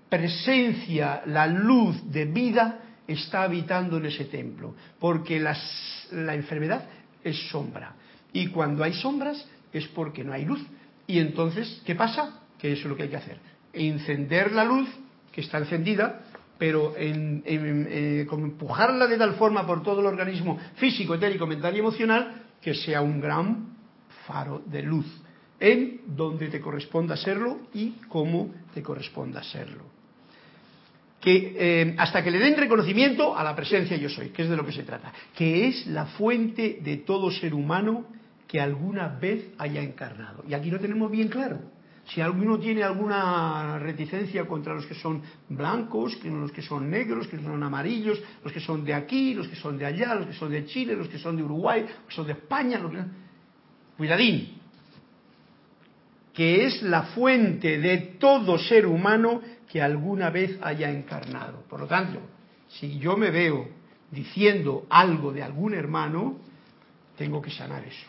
[0.10, 6.84] presencia, la luz de vida está habitando en ese templo, porque la enfermedad
[7.24, 7.94] es sombra.
[8.34, 10.62] Y cuando hay sombras es porque no hay luz.
[11.08, 12.42] Y entonces, ¿qué pasa?
[12.60, 13.55] Que eso es lo que hay que hacer.
[13.76, 14.88] Encender la luz,
[15.32, 16.22] que está encendida,
[16.58, 21.80] pero en, eh, empujarla de tal forma por todo el organismo físico, etérico, mental y
[21.80, 23.76] emocional, que sea un gran
[24.26, 25.06] faro de luz,
[25.60, 29.96] en donde te corresponda serlo y cómo te corresponda serlo
[31.26, 34.56] que eh, hasta que le den reconocimiento a la presencia yo soy, que es de
[34.56, 38.06] lo que se trata, que es la fuente de todo ser humano
[38.48, 40.44] que alguna vez haya encarnado.
[40.48, 41.62] Y aquí lo tenemos bien claro.
[42.08, 47.38] Si alguno tiene alguna reticencia contra los que son blancos, los que son negros, que
[47.38, 50.52] son amarillos, los que son de aquí, los que son de allá, los que son
[50.52, 52.80] de Chile, los que son de Uruguay, los que son de España,
[53.98, 54.60] cuidadín,
[56.32, 59.42] que es la fuente de todo ser humano
[59.72, 61.64] que alguna vez haya encarnado.
[61.68, 62.20] Por lo tanto,
[62.68, 63.68] si yo me veo
[64.12, 66.38] diciendo algo de algún hermano,
[67.18, 68.08] tengo que sanar eso.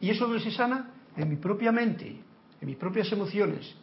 [0.00, 0.90] ¿Y eso dónde se sana?
[1.16, 2.27] En mi propia mente,
[2.60, 3.74] en mis propias emociones,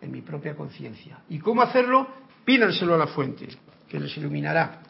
[0.00, 1.18] en mi propia conciencia.
[1.28, 2.06] ¿Y cómo hacerlo?
[2.44, 3.48] Pídanselo a la fuente,
[3.88, 4.82] que les iluminará.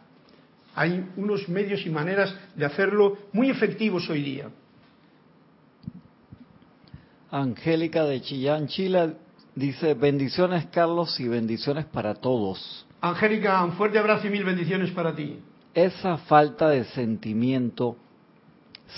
[0.75, 4.51] Hay unos medios y maneras de hacerlo muy efectivos hoy día.
[7.31, 9.15] Angélica de Chillán, Chile,
[9.55, 12.87] Dice, bendiciones Carlos y bendiciones para todos.
[13.01, 15.39] Angélica, un fuerte abrazo y mil bendiciones para ti.
[15.73, 17.97] Esa falta de sentimiento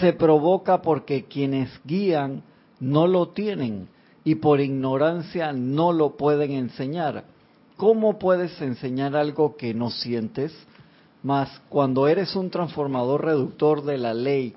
[0.00, 2.42] se provoca porque quienes guían
[2.80, 3.88] no lo tienen
[4.26, 7.24] y por ignorancia no lo pueden enseñar.
[7.78, 10.52] ¿Cómo puedes enseñar algo que no sientes?
[11.22, 14.52] Mas cuando eres un transformador reductor de la ley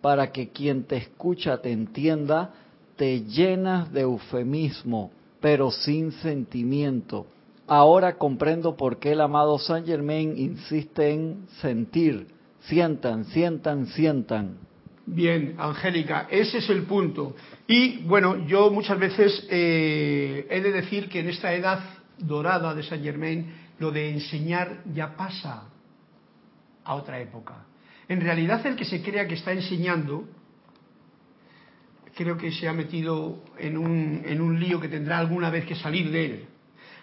[0.00, 2.54] para que quien te escucha te entienda,
[2.96, 5.10] te llenas de eufemismo
[5.40, 7.26] pero sin sentimiento.
[7.66, 12.28] Ahora comprendo por qué el amado Saint Germain insiste en sentir.
[12.60, 14.67] Sientan, sientan, sientan.
[15.10, 17.34] Bien, Angélica, ese es el punto.
[17.66, 21.80] Y bueno, yo muchas veces eh, he de decir que en esta edad
[22.18, 25.70] dorada de Saint Germain, lo de enseñar ya pasa
[26.84, 27.64] a otra época.
[28.06, 30.28] En realidad el que se crea que está enseñando
[32.14, 35.74] creo que se ha metido en un, en un lío que tendrá alguna vez que
[35.74, 36.48] salir de él.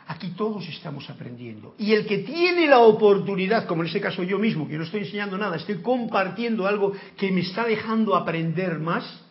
[0.08, 1.76] Aquí todos estamos aprendiendo.
[1.80, 5.02] Y el que tiene la oportunidad, como en este caso yo mismo, que no estoy
[5.02, 9.22] enseñando nada, estoy compartiendo algo que me está dejando aprender más,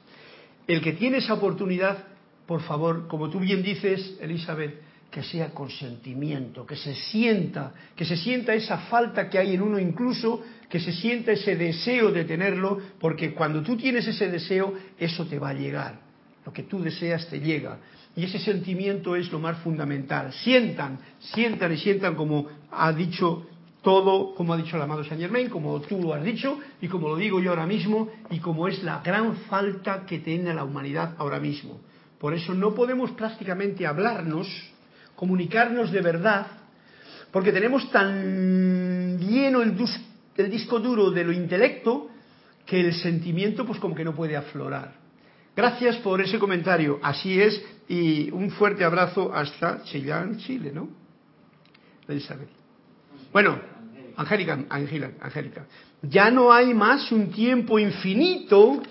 [0.66, 2.04] el que tiene esa oportunidad,
[2.46, 4.82] por favor, como tú bien dices, Elizabeth,
[5.14, 9.62] que sea con sentimiento, que se sienta, que se sienta esa falta que hay en
[9.62, 14.74] uno incluso, que se sienta ese deseo de tenerlo, porque cuando tú tienes ese deseo,
[14.98, 16.00] eso te va a llegar.
[16.44, 17.78] Lo que tú deseas te llega.
[18.16, 20.32] Y ese sentimiento es lo más fundamental.
[20.32, 23.46] Sientan, sientan y sientan como ha dicho
[23.82, 27.08] todo, como ha dicho el amado Saint Germain, como tú lo has dicho y como
[27.08, 31.14] lo digo yo ahora mismo y como es la gran falta que tiene la humanidad
[31.18, 31.80] ahora mismo.
[32.18, 34.48] Por eso no podemos prácticamente hablarnos
[35.16, 36.46] comunicarnos de verdad,
[37.30, 39.76] porque tenemos tan lleno el,
[40.36, 42.10] el disco duro de lo intelecto
[42.66, 45.03] que el sentimiento pues como que no puede aflorar.
[45.56, 50.88] Gracias por ese comentario, así es, y un fuerte abrazo hasta Chillán, Chile, ¿no?
[52.08, 52.48] Elizabeth.
[53.32, 53.60] Bueno,
[54.16, 55.66] Angélica, Angélica, Angélica.
[56.02, 58.82] Ya no hay más un tiempo infinito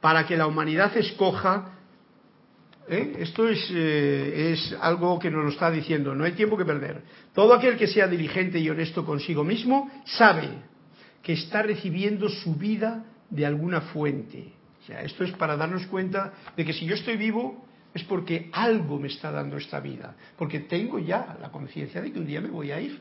[0.00, 1.78] para que la humanidad escoja.
[2.88, 3.16] ¿eh?
[3.18, 7.02] Esto es, eh, es algo que nos lo está diciendo, no hay tiempo que perder.
[7.32, 10.48] Todo aquel que sea diligente y honesto consigo mismo sabe
[11.22, 14.59] que está recibiendo su vida de alguna fuente.
[14.82, 18.48] O sea, esto es para darnos cuenta de que si yo estoy vivo es porque
[18.52, 22.40] algo me está dando esta vida, porque tengo ya la conciencia de que un día
[22.40, 23.00] me voy a ir.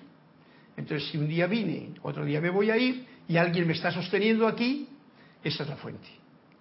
[0.75, 3.91] Entonces, si un día vine, otro día me voy a ir y alguien me está
[3.91, 4.87] sosteniendo aquí,
[5.43, 6.07] esa es la fuente.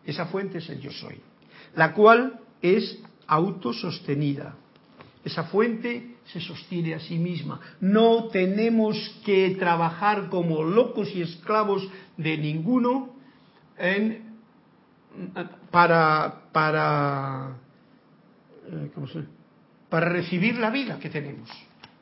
[0.04, 1.20] Esa fuente es el yo soy,
[1.74, 4.56] la cual es autosostenida.
[5.24, 7.60] Esa fuente se sostiene a sí misma.
[7.80, 13.14] No tenemos que trabajar como locos y esclavos de ninguno
[13.78, 14.27] en,
[15.70, 17.56] para, para,
[18.70, 19.24] eh, ¿cómo se-
[19.88, 21.48] para recibir la vida que tenemos.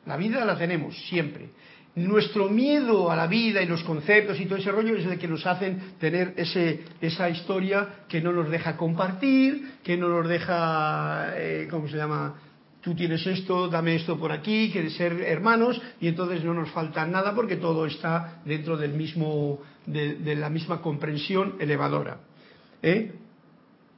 [0.05, 1.49] La vida la tenemos siempre.
[1.95, 5.27] Nuestro miedo a la vida y los conceptos y todo ese rollo es el que
[5.27, 11.31] nos hacen tener ese, esa historia que no nos deja compartir, que no nos deja,
[11.35, 12.35] eh, ¿cómo se llama?
[12.81, 17.05] Tú tienes esto, dame esto por aquí, quieres ser hermanos y entonces no nos falta
[17.05, 22.19] nada porque todo está dentro del mismo, de, de la misma comprensión elevadora.
[22.81, 23.13] ¿Eh?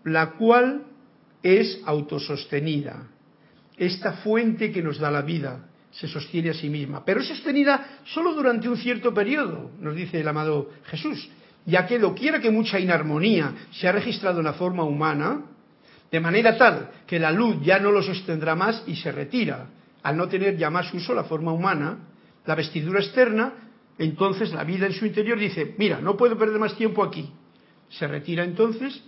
[0.04, 0.84] La cual
[1.44, 3.08] es autosostenida.
[3.78, 8.02] Esta fuente que nos da la vida se sostiene a sí misma, pero es sostenida
[8.06, 11.30] solo durante un cierto periodo, nos dice el amado Jesús,
[11.66, 15.42] ya que doquiera que mucha inarmonía se ha registrado en la forma humana,
[16.12, 19.68] de manera tal que la luz ya no lo sostendrá más y se retira,
[20.04, 21.98] al no tener ya más uso la forma humana,
[22.46, 23.54] la vestidura externa,
[23.98, 27.30] entonces la vida en su interior dice, mira, no puedo perder más tiempo aquí.
[27.90, 29.04] Se retira entonces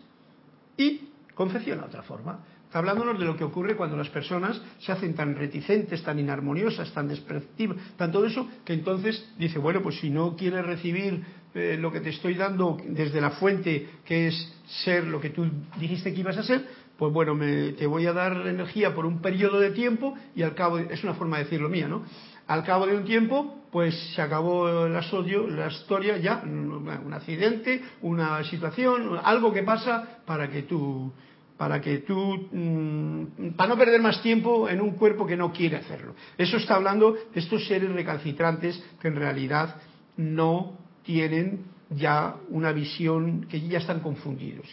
[0.78, 2.40] y confecciona otra forma.
[2.66, 6.94] Está hablándonos de lo que ocurre cuando las personas se hacen tan reticentes, tan inarmoniosas,
[6.94, 11.22] tan despreciativas, tan todo eso, que entonces dice, bueno, pues si no quieres recibir
[11.54, 14.54] eh, lo que te estoy dando desde la fuente, que es
[14.86, 15.46] ser lo que tú
[15.78, 16.66] dijiste que ibas a ser,
[16.98, 20.56] pues bueno, me, te voy a dar energía por un periodo de tiempo y al
[20.56, 22.04] cabo, es una forma de decirlo mía, ¿no?
[22.52, 28.43] Al cabo de un tiempo, pues se acabó asodio, la historia ya, un accidente, una
[28.43, 31.14] situación, algo que pasa para que tú
[31.56, 35.78] para que tú, mm, para no perder más tiempo en un cuerpo que no quiere
[35.78, 36.14] hacerlo.
[36.38, 39.76] Eso está hablando de estos seres recalcitrantes que en realidad
[40.18, 40.74] no
[41.04, 44.68] tienen ya una visión, que ya están confundidos.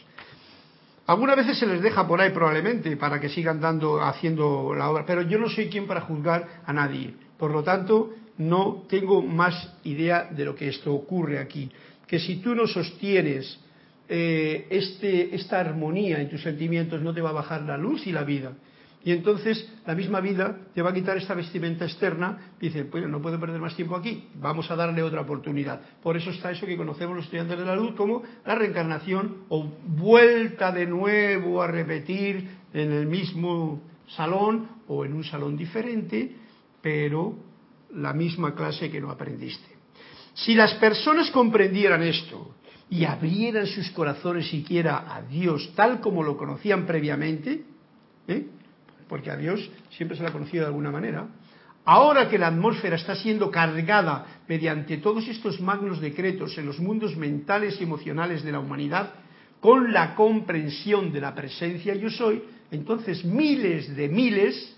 [1.07, 5.05] Algunas veces se les deja por ahí probablemente para que sigan dando, haciendo la obra,
[5.07, 7.28] pero yo no soy quien para juzgar a nadie.
[7.39, 11.71] Por lo tanto, no tengo más idea de lo que esto ocurre aquí.
[12.07, 13.59] Que si tú no sostienes
[14.09, 18.13] eh, este, esta armonía en tus sentimientos, no te va a bajar la luz y
[18.13, 18.53] la vida.
[19.05, 23.23] Y entonces la misma vida te va a quitar esta vestimenta externa dice, pues no
[23.23, 25.81] puedo perder más tiempo aquí, vamos a darle otra oportunidad.
[26.03, 29.65] Por eso está eso que conocemos los estudiantes de la luz como la reencarnación o
[29.87, 36.35] vuelta de nuevo a repetir en el mismo salón o en un salón diferente,
[36.83, 37.37] pero
[37.95, 39.77] la misma clase que no aprendiste.
[40.35, 42.55] Si las personas comprendieran esto
[42.91, 47.65] y abrieran sus corazones siquiera a Dios tal como lo conocían previamente,
[48.27, 48.47] ¿eh?
[49.09, 51.27] porque a Dios siempre se la ha conocido de alguna manera,
[51.85, 57.17] ahora que la atmósfera está siendo cargada mediante todos estos magnos decretos en los mundos
[57.17, 59.15] mentales y emocionales de la humanidad,
[59.61, 64.78] con la comprensión de la presencia yo soy, entonces miles de miles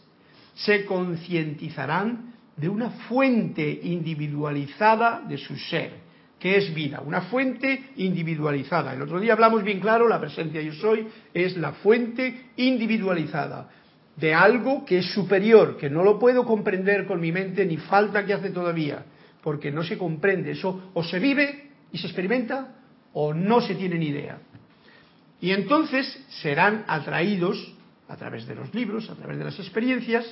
[0.64, 5.92] se concientizarán de una fuente individualizada de su ser,
[6.38, 8.94] que es vida, una fuente individualizada.
[8.94, 13.70] El otro día hablamos bien claro, la presencia yo soy es la fuente individualizada
[14.16, 18.26] de algo que es superior, que no lo puedo comprender con mi mente ni falta
[18.26, 19.04] que hace todavía,
[19.42, 20.50] porque no se comprende.
[20.52, 22.76] Eso o se vive y se experimenta
[23.14, 24.38] o no se tiene ni idea.
[25.40, 27.74] Y entonces serán atraídos
[28.08, 30.26] a través de los libros, a través de las experiencias,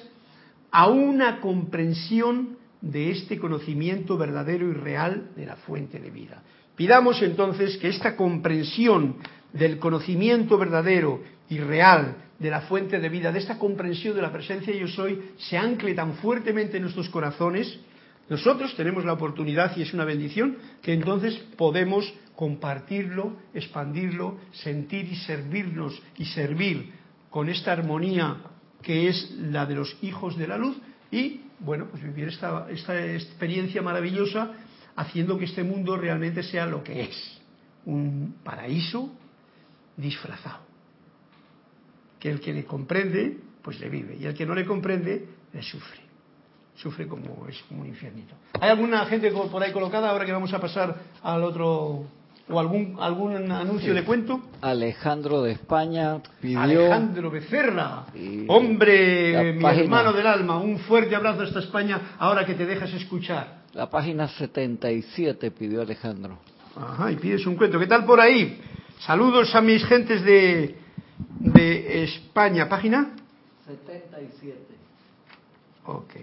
[0.71, 6.43] a una comprensión de este conocimiento verdadero y real de la fuente de vida.
[6.77, 9.17] Pidamos entonces que esta comprensión
[9.53, 14.33] del conocimiento verdadero y real de la fuente de vida, de esta comprensión de la
[14.33, 17.81] presencia yo soy, se ancle tan fuertemente en nuestros corazones,
[18.29, 25.17] nosotros tenemos la oportunidad, y es una bendición, que entonces podemos compartirlo, expandirlo, sentir y
[25.17, 26.93] servirnos y servir
[27.31, 28.37] con esta armonía
[28.83, 30.77] que es la de los hijos de la luz,
[31.11, 34.53] y, bueno, pues vivir esta, esta experiencia maravillosa
[34.97, 37.41] haciendo que este mundo realmente sea lo que es,
[37.87, 39.11] un paraíso
[39.97, 40.61] disfrazado.
[42.19, 45.63] Que el que le comprende, pues le vive, y el que no le comprende, le
[45.63, 46.01] sufre.
[46.77, 48.35] Sufre como es como un infiernito.
[48.61, 52.07] ¿Hay alguna gente por ahí colocada ahora que vamos a pasar al otro
[52.51, 54.41] o algún algún anuncio de cuento?
[54.61, 59.83] Alejandro de España pidió Alejandro Becerra, Y hombre, mi página.
[59.85, 63.63] hermano del alma, un fuerte abrazo hasta España ahora que te dejas escuchar.
[63.75, 66.39] la página 77 pidió Alejandro.
[66.77, 67.79] Ajá, y pides un cuento.
[67.79, 68.61] ¿Qué tal por ahí?
[69.01, 70.77] Saludos a mis gentes de,
[71.41, 72.69] de España.
[72.69, 73.11] ¿Página?
[73.67, 74.57] 77.
[75.87, 76.15] Ok.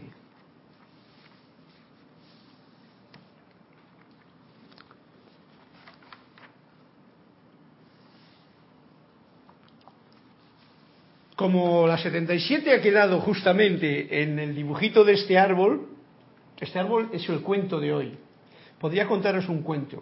[11.36, 15.90] Como la 77 ha quedado justamente en el dibujito de este árbol,
[16.60, 18.18] este árbol es el cuento de hoy.
[18.80, 20.02] Podría contaros un cuento,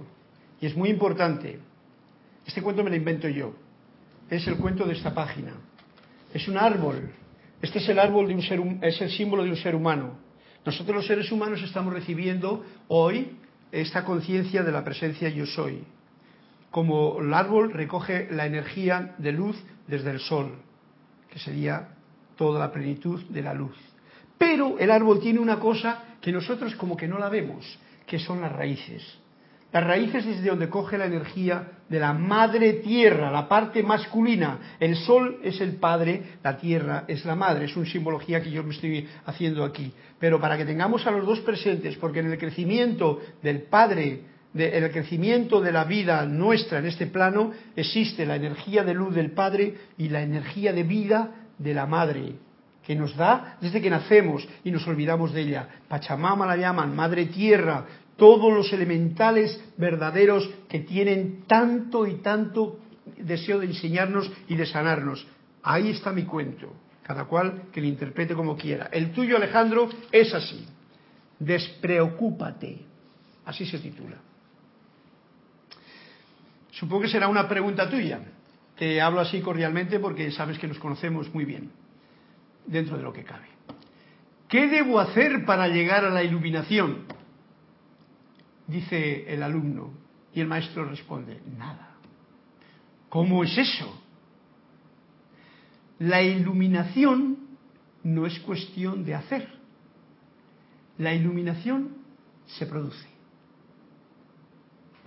[0.62, 1.60] y es muy importante.
[2.46, 3.56] Este cuento me lo invento yo.
[4.30, 5.54] Es el cuento de esta página.
[6.34, 7.10] Es un árbol.
[7.64, 10.20] Este es el árbol de un ser, es el símbolo de un ser humano.
[10.64, 13.38] Nosotros los seres humanos estamos recibiendo hoy
[13.72, 15.84] esta conciencia de la presencia yo soy.
[16.70, 19.58] Como el árbol recoge la energía de luz
[19.88, 20.60] desde el sol,
[21.34, 21.90] que sería
[22.38, 23.76] toda la plenitud de la luz.
[24.38, 28.42] Pero el árbol tiene una cosa que nosotros como que no la vemos, que son
[28.42, 29.02] las raíces.
[29.72, 34.76] Las raíces es de donde coge la energía de la madre tierra, la parte masculina.
[34.80, 37.66] El sol es el padre, la tierra es la madre.
[37.66, 39.92] Es una simbología que yo me estoy haciendo aquí.
[40.20, 44.22] Pero para que tengamos a los dos presentes, porque en el crecimiento del padre,
[44.56, 49.16] en el crecimiento de la vida nuestra en este plano, existe la energía de luz
[49.16, 52.36] del padre y la energía de vida de la madre
[52.86, 55.68] que nos da desde que nacemos y nos olvidamos de ella.
[55.88, 57.86] Pachamama la llaman, Madre Tierra,
[58.18, 62.80] todos los elementales verdaderos que tienen tanto y tanto
[63.18, 65.26] deseo de enseñarnos y de sanarnos.
[65.64, 66.74] Ahí está mi cuento,
[67.04, 68.90] cada cual que lo interprete como quiera.
[68.92, 70.66] El tuyo, Alejandro, es así.
[71.40, 72.80] Despreocúpate.
[73.46, 74.18] Así se titula.
[76.74, 78.20] Supongo que será una pregunta tuya.
[78.78, 81.72] Te hablo así cordialmente porque sabes que nos conocemos muy bien
[82.66, 83.48] dentro de lo que cabe.
[84.48, 87.06] ¿Qué debo hacer para llegar a la iluminación?
[88.68, 89.92] Dice el alumno
[90.34, 91.96] y el maestro responde, nada.
[93.10, 94.02] ¿Cómo es eso?
[96.00, 97.38] La iluminación
[98.04, 99.48] no es cuestión de hacer.
[100.98, 101.98] La iluminación
[102.46, 103.08] se produce.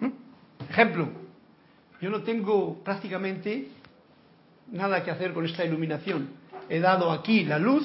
[0.00, 0.10] ¿Mm?
[0.70, 1.25] Ejemplo,
[2.00, 3.68] yo no tengo prácticamente
[4.70, 6.28] nada que hacer con esta iluminación.
[6.68, 7.84] He dado aquí la luz,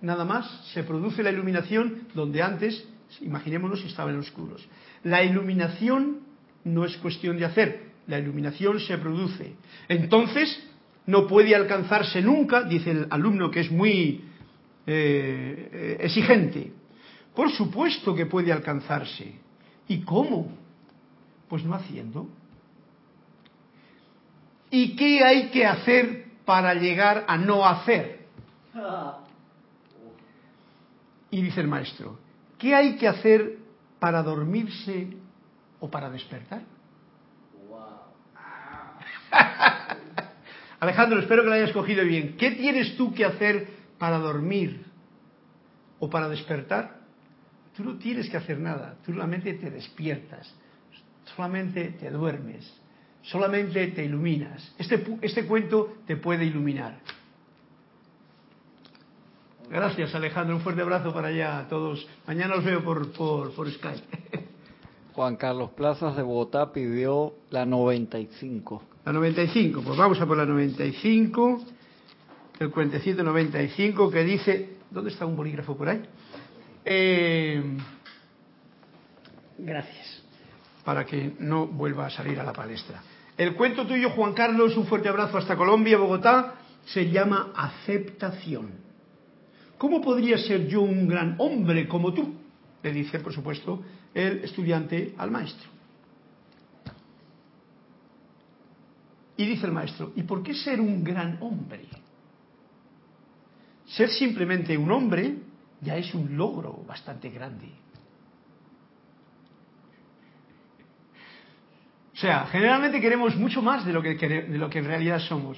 [0.00, 2.86] nada más, se produce la iluminación donde antes,
[3.20, 4.66] imaginémonos, estaban oscuros.
[5.04, 6.20] La iluminación
[6.64, 9.54] no es cuestión de hacer, la iluminación se produce.
[9.88, 10.64] Entonces,
[11.06, 14.24] no puede alcanzarse nunca, dice el alumno que es muy
[14.86, 16.72] eh, eh, exigente.
[17.34, 19.32] Por supuesto que puede alcanzarse.
[19.86, 20.52] ¿Y cómo?
[21.48, 22.28] Pues no haciendo.
[24.70, 28.26] ¿Y qué hay que hacer para llegar a no hacer?
[31.30, 32.18] Y dice el maestro,
[32.58, 33.58] ¿qué hay que hacer
[33.98, 35.08] para dormirse
[35.80, 36.62] o para despertar?
[40.80, 42.36] Alejandro, espero que lo hayas cogido bien.
[42.36, 44.84] ¿Qué tienes tú que hacer para dormir
[45.98, 46.98] o para despertar?
[47.76, 50.52] Tú no tienes que hacer nada, tú solamente te despiertas,
[51.36, 52.77] solamente te duermes,
[53.22, 54.74] solamente te iluminas.
[54.78, 56.98] Este, este cuento te puede iluminar.
[59.70, 62.06] Gracias Alejandro, un fuerte abrazo para allá a todos.
[62.26, 64.46] Mañana os veo por, por, por Skype.
[65.18, 68.82] Juan Carlos Plazas de Bogotá pidió la 95.
[69.04, 71.64] La 95, pues vamos a por la 95,
[72.60, 76.02] el cuentecito 95 que dice, ¿dónde está un bolígrafo por ahí?
[76.84, 77.62] Eh,
[79.58, 80.17] gracias,
[80.88, 83.02] para que no vuelva a salir a la palestra.
[83.36, 86.54] El cuento tuyo, Juan Carlos, un fuerte abrazo hasta Colombia, Bogotá,
[86.86, 88.70] se llama Aceptación.
[89.76, 92.34] ¿Cómo podría ser yo un gran hombre como tú?
[92.82, 93.82] Le dice, por supuesto,
[94.14, 95.68] el estudiante al maestro.
[99.36, 101.82] Y dice el maestro, ¿y por qué ser un gran hombre?
[103.88, 105.36] Ser simplemente un hombre
[105.82, 107.72] ya es un logro bastante grande.
[112.18, 115.56] O sea, generalmente queremos mucho más de lo que, de lo que en realidad somos.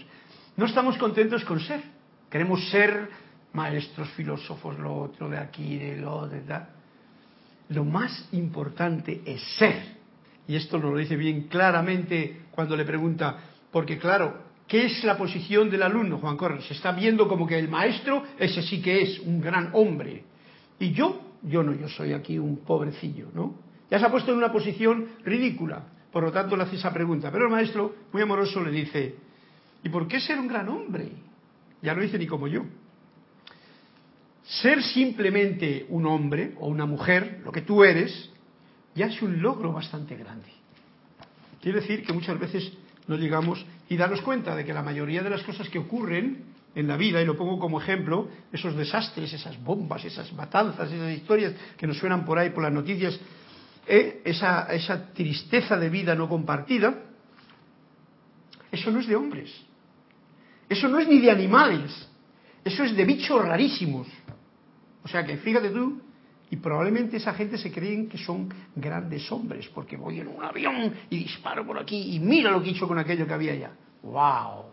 [0.59, 1.81] No estamos contentos con ser.
[2.29, 3.09] Queremos ser
[3.55, 6.69] maestros, filósofos, lo otro, de aquí, de lo de tal.
[7.71, 9.97] Lo más importante es ser.
[10.47, 13.39] Y esto lo dice bien claramente cuando le pregunta,
[13.71, 16.67] porque claro, ¿qué es la posición del alumno, Juan Corres?
[16.67, 20.25] Se está viendo como que el maestro, ese sí que es un gran hombre.
[20.79, 23.55] Y yo, yo no, yo soy aquí un pobrecillo, ¿no?
[23.91, 25.85] Ya se ha puesto en una posición ridícula.
[26.13, 27.31] Por lo tanto, le hace esa pregunta.
[27.31, 29.15] Pero el maestro, muy amoroso, le dice,
[29.83, 31.11] ¿y por qué ser un gran hombre?
[31.83, 32.65] Ya no dice ni como yo.
[34.45, 38.31] Ser simplemente un hombre o una mujer, lo que tú eres,
[38.95, 40.49] ya es un logro bastante grande.
[41.63, 42.73] Quiere decir que muchas veces
[43.07, 46.45] no llegamos y darnos cuenta de que la mayoría de las cosas que ocurren
[46.75, 51.13] en la vida, y lo pongo como ejemplo, esos desastres, esas bombas, esas matanzas, esas
[51.13, 53.19] historias que nos suenan por ahí por las noticias,
[53.93, 56.95] eh, esa, esa tristeza de vida no compartida,
[58.70, 59.51] eso no es de hombres,
[60.68, 62.09] eso no es ni de animales,
[62.64, 64.07] eso es de bichos rarísimos.
[65.03, 66.01] O sea que fíjate tú,
[66.51, 70.95] y probablemente esa gente se creen que son grandes hombres, porque voy en un avión
[71.11, 73.72] y disparo por aquí y mira lo que hecho con aquello que había allá.
[74.05, 74.66] ¡Wow!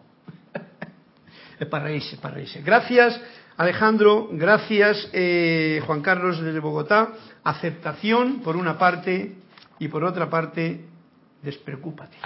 [1.71, 2.61] para reírse, para reírse.
[2.61, 3.19] Gracias,
[3.57, 7.13] Alejandro, gracias, eh, Juan Carlos desde Bogotá.
[7.43, 9.33] Aceptación, por una parte,
[9.79, 10.85] y por otra parte,
[11.41, 12.17] despreocúpate.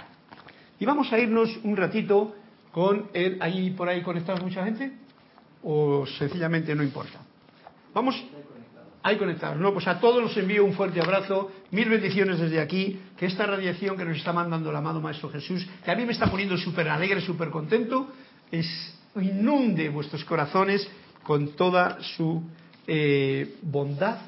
[0.78, 2.36] Y vamos a irnos un ratito
[2.74, 3.42] con el.
[3.42, 4.92] ¿Ahí por ahí conectados mucha gente?
[5.64, 7.20] ¿O sencillamente no importa?
[7.94, 8.22] Vamos.
[9.04, 9.58] Hay conectados.
[9.58, 13.46] No, pues a todos los envío un fuerte abrazo, mil bendiciones desde aquí, que esta
[13.46, 16.58] radiación que nos está mandando el amado Maestro Jesús, que a mí me está poniendo
[16.58, 18.10] súper alegre, súper contento,
[18.52, 18.68] es,
[19.16, 20.88] inunde vuestros corazones
[21.24, 22.44] con toda su
[22.88, 24.20] eh, bondad,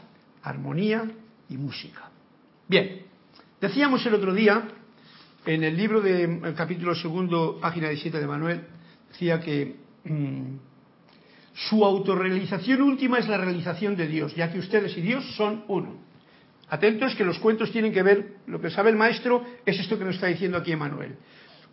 [0.43, 1.09] armonía
[1.49, 2.09] y música.
[2.67, 3.01] Bien,
[3.59, 4.63] decíamos el otro día,
[5.45, 8.61] en el libro del capítulo segundo, página 17 de Manuel,
[9.09, 9.75] decía que
[10.05, 10.55] mm,
[11.53, 15.97] su autorrealización última es la realización de Dios, ya que ustedes y Dios son uno.
[16.69, 20.05] Atentos que los cuentos tienen que ver, lo que sabe el maestro es esto que
[20.05, 21.17] nos está diciendo aquí Emanuel.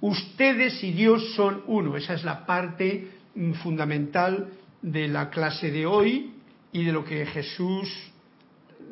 [0.00, 4.48] Ustedes y Dios son uno, esa es la parte mm, fundamental
[4.82, 6.32] de la clase de hoy
[6.72, 7.88] y de lo que Jesús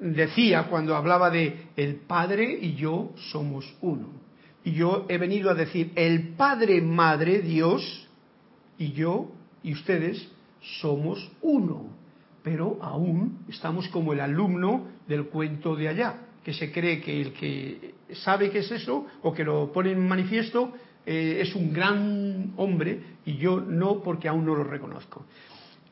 [0.00, 4.08] decía cuando hablaba de el Padre y yo somos uno.
[4.64, 8.08] Y yo he venido a decir el Padre, Madre, Dios
[8.76, 9.30] y yo
[9.62, 10.28] y ustedes
[10.80, 11.88] somos uno,
[12.42, 16.14] pero aún estamos como el alumno del cuento de allá,
[16.44, 20.06] que se cree que el que sabe qué es eso o que lo pone en
[20.06, 20.72] manifiesto
[21.06, 25.24] eh, es un gran hombre y yo no porque aún no lo reconozco.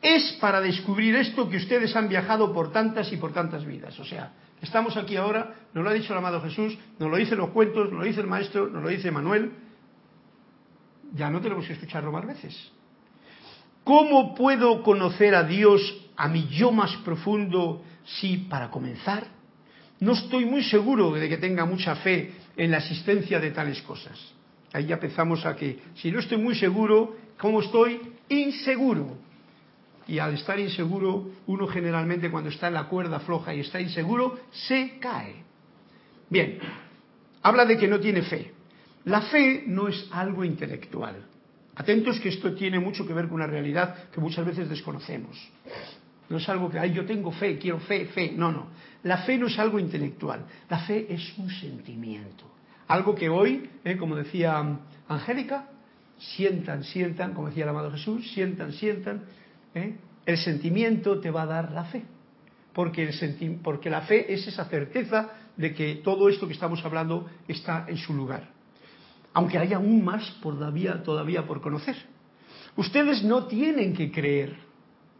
[0.02, 3.98] Es para descubrir esto que ustedes han viajado por tantas y por tantas vidas.
[3.98, 7.38] O sea, estamos aquí ahora, nos lo ha dicho el amado Jesús, nos lo dicen
[7.38, 9.52] los cuentos, nos lo dice el maestro, nos lo dice Manuel.
[11.14, 12.72] Ya no tenemos que escucharlo más veces.
[13.84, 15.80] ¿Cómo puedo conocer a Dios,
[16.16, 19.28] a mi yo más profundo, si, para comenzar,
[20.00, 24.18] no estoy muy seguro de que tenga mucha fe en la existencia de tales cosas?
[24.72, 28.00] Ahí ya empezamos a que, si no estoy muy seguro, ¿cómo estoy?
[28.28, 29.25] Inseguro.
[30.08, 34.38] Y al estar inseguro, uno generalmente cuando está en la cuerda floja y está inseguro,
[34.52, 35.34] se cae.
[36.30, 36.58] Bien,
[37.42, 38.52] habla de que no tiene fe.
[39.04, 41.24] La fe no es algo intelectual.
[41.76, 45.36] Atentos que esto tiene mucho que ver con una realidad que muchas veces desconocemos.
[46.28, 48.32] No es algo que, ay, yo tengo fe, quiero fe, fe.
[48.34, 48.68] No, no.
[49.04, 50.44] La fe no es algo intelectual.
[50.68, 52.44] La fe es un sentimiento.
[52.88, 54.78] Algo que hoy, eh, como decía
[55.08, 55.68] Angélica,
[56.18, 59.22] sientan, sientan, como decía el amado Jesús, sientan, sientan.
[59.76, 59.96] Eh,
[60.26, 62.02] el sentimiento te va a dar la fe.
[62.72, 67.30] Porque, el porque la fe es esa certeza de que todo esto que estamos hablando
[67.46, 68.56] está en su lugar
[69.36, 71.94] aunque hay aún más todavía, todavía por conocer.
[72.74, 74.56] Ustedes no tienen que creer.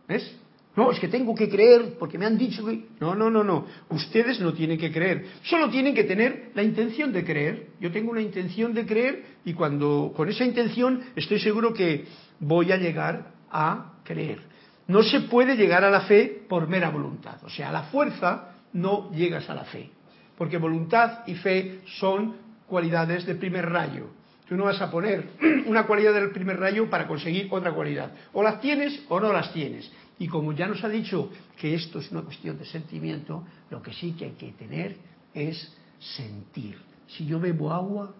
[0.08, 0.34] ¿Ves?
[0.74, 2.86] No, es que tengo que creer porque me han dicho que...
[2.98, 3.66] No, no, no, no.
[3.90, 5.26] Ustedes no tienen que creer.
[5.42, 7.66] Solo tienen que tener la intención de creer.
[7.78, 12.06] Yo tengo una intención de creer y cuando con esa intención estoy seguro que
[12.40, 14.40] voy a llegar a creer.
[14.88, 17.42] No se puede llegar a la fe por mera voluntad.
[17.44, 19.90] O sea, a la fuerza no llegas a la fe.
[20.38, 22.36] Porque voluntad y fe son
[22.66, 24.08] cualidades de primer rayo.
[24.48, 25.28] Tú no vas a poner
[25.66, 28.12] una cualidad del primer rayo para conseguir otra cualidad.
[28.32, 29.90] O las tienes o no las tienes.
[30.18, 33.92] Y como ya nos ha dicho que esto es una cuestión de sentimiento, lo que
[33.92, 34.96] sí que hay que tener
[35.34, 36.78] es sentir.
[37.08, 38.14] Si yo bebo agua,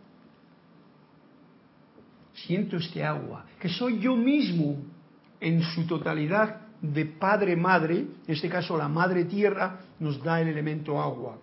[2.34, 4.76] siento este agua, que soy yo mismo
[5.40, 11.00] en su totalidad de padre-madre, en este caso la madre tierra nos da el elemento
[11.00, 11.38] agua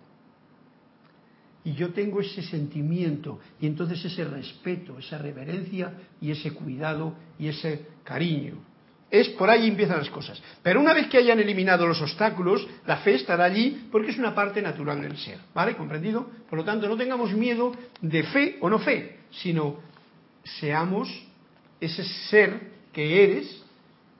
[1.64, 7.48] y yo tengo ese sentimiento y entonces ese respeto, esa reverencia y ese cuidado y
[7.48, 8.56] ese cariño.
[9.10, 10.42] es por ahí empiezan las cosas.
[10.62, 14.34] Pero una vez que hayan eliminado los obstáculos, la fe estará allí porque es una
[14.34, 15.38] parte natural del ser.
[15.54, 15.76] ¿Vale?
[15.76, 16.28] ¿Comprendido?
[16.50, 19.78] Por lo tanto, no tengamos miedo de fe o no fe, sino
[20.42, 21.08] seamos
[21.80, 23.63] ese ser que eres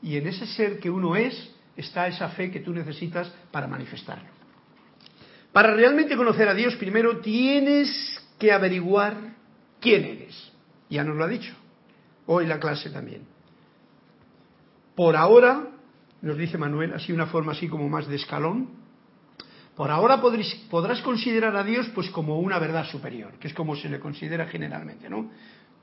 [0.04, 4.28] y en ese ser que uno es está esa fe que tú necesitas para manifestarlo.
[5.50, 7.90] Para realmente conocer a Dios, primero tienes
[8.38, 9.16] que averiguar
[9.80, 10.52] quién eres.
[10.90, 11.54] Ya nos lo ha dicho.
[12.26, 13.22] Hoy la clase también.
[14.94, 15.68] Por ahora,
[16.20, 18.68] nos dice Manuel, así una forma así como más de escalón,
[19.74, 23.88] por ahora podrás considerar a Dios pues como una verdad superior, que es como se
[23.88, 25.30] le considera generalmente, ¿no?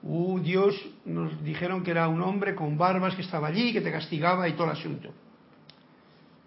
[0.04, 0.76] Uh, Dios
[1.06, 4.54] nos dijeron que era un hombre con barbas que estaba allí, que te castigaba y
[4.54, 5.10] todo el asunto.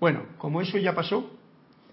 [0.01, 1.31] Bueno, como eso ya pasó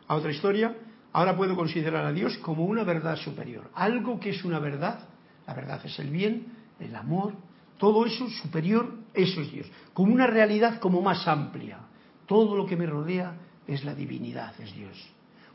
[0.08, 0.76] a otra historia,
[1.14, 3.70] ahora puedo considerar a Dios como una verdad superior.
[3.76, 5.08] Algo que es una verdad,
[5.46, 6.48] la verdad es el bien,
[6.80, 7.34] el amor,
[7.78, 9.72] todo eso superior, eso es Dios.
[9.94, 11.80] Como una realidad como más amplia.
[12.26, 13.36] Todo lo que me rodea
[13.68, 14.98] es la divinidad, es Dios.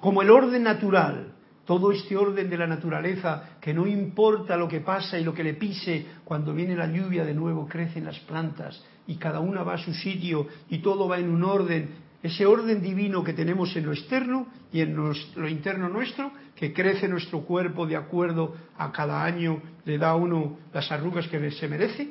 [0.00, 1.35] Como el orden natural,
[1.66, 5.44] todo este orden de la naturaleza, que no importa lo que pasa y lo que
[5.44, 9.74] le pise, cuando viene la lluvia de nuevo crecen las plantas y cada una va
[9.74, 13.86] a su sitio y todo va en un orden ese orden divino que tenemos en
[13.86, 19.24] lo externo y en lo interno nuestro, que crece nuestro cuerpo de acuerdo a cada
[19.24, 22.10] año, le da a uno las arrugas que se merece,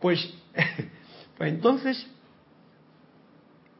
[0.00, 0.34] pues,
[1.36, 2.06] pues entonces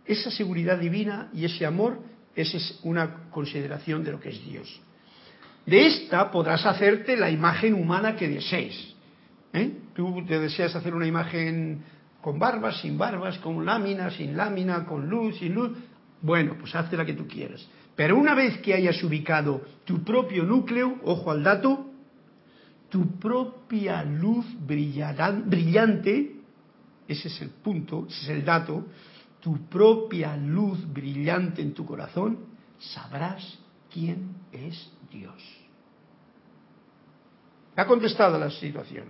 [0.06, 2.00] esa seguridad divina y ese amor,
[2.34, 4.80] esa es una consideración de lo que es Dios.
[5.66, 8.94] De esta podrás hacerte la imagen humana que desees.
[9.52, 9.78] ¿eh?
[9.94, 11.82] Tú te deseas hacer una imagen
[12.20, 15.72] con barbas, sin barbas, con lámina, sin lámina, con luz, sin luz.
[16.20, 17.66] Bueno, pues hazte la que tú quieras.
[17.96, 21.90] Pero una vez que hayas ubicado tu propio núcleo, ojo al dato,
[22.88, 26.36] tu propia luz brillante,
[27.06, 28.86] ese es el punto, ese es el dato,
[29.40, 32.38] tu propia luz brillante en tu corazón,
[32.78, 33.58] sabrás
[33.92, 35.42] quién es Dios.
[37.76, 39.06] Ha contestado la situación.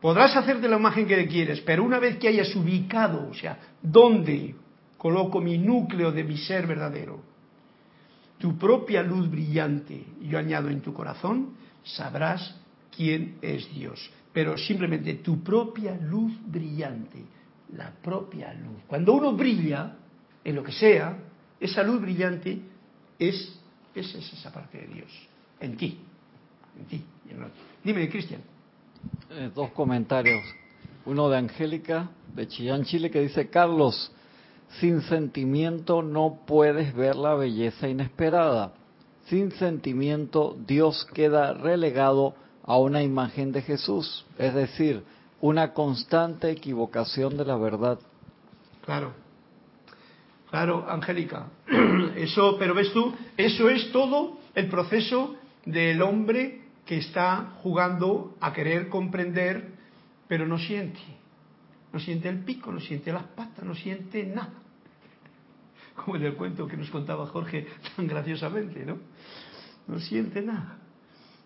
[0.00, 4.54] Podrás hacerte la imagen que quieres, pero una vez que hayas ubicado, o sea, ¿dónde
[4.96, 7.22] coloco mi núcleo de mi ser verdadero?
[8.38, 11.54] Tu propia luz brillante, yo añado en tu corazón,
[11.84, 12.58] sabrás
[12.94, 14.10] quién es Dios.
[14.32, 17.22] Pero simplemente tu propia luz brillante,
[17.76, 18.82] la propia luz.
[18.86, 19.96] Cuando uno brilla,
[20.42, 21.18] en lo que sea,
[21.58, 22.62] esa luz brillante
[23.18, 23.59] es,
[23.94, 25.10] es, esa parte de Dios,
[25.60, 25.98] en ti,
[26.78, 27.04] en ti.
[27.82, 28.42] Dime, Cristian.
[29.30, 30.42] Eh, dos comentarios.
[31.06, 34.12] Uno de Angélica, de Chillán, Chile, que dice, Carlos,
[34.78, 38.74] sin sentimiento no puedes ver la belleza inesperada.
[39.26, 42.34] Sin sentimiento Dios queda relegado
[42.64, 45.02] a una imagen de Jesús, es decir,
[45.40, 47.98] una constante equivocación de la verdad.
[48.84, 49.12] Claro,
[50.50, 51.46] claro, Angélica.
[52.16, 58.52] Eso, pero ves tú, eso es todo el proceso del hombre que está jugando a
[58.52, 59.72] querer comprender,
[60.28, 61.00] pero no siente.
[61.92, 64.54] No siente el pico, no siente las patas, no siente nada.
[65.96, 68.98] Como en el cuento que nos contaba Jorge tan graciosamente, ¿no?
[69.86, 70.78] No siente nada.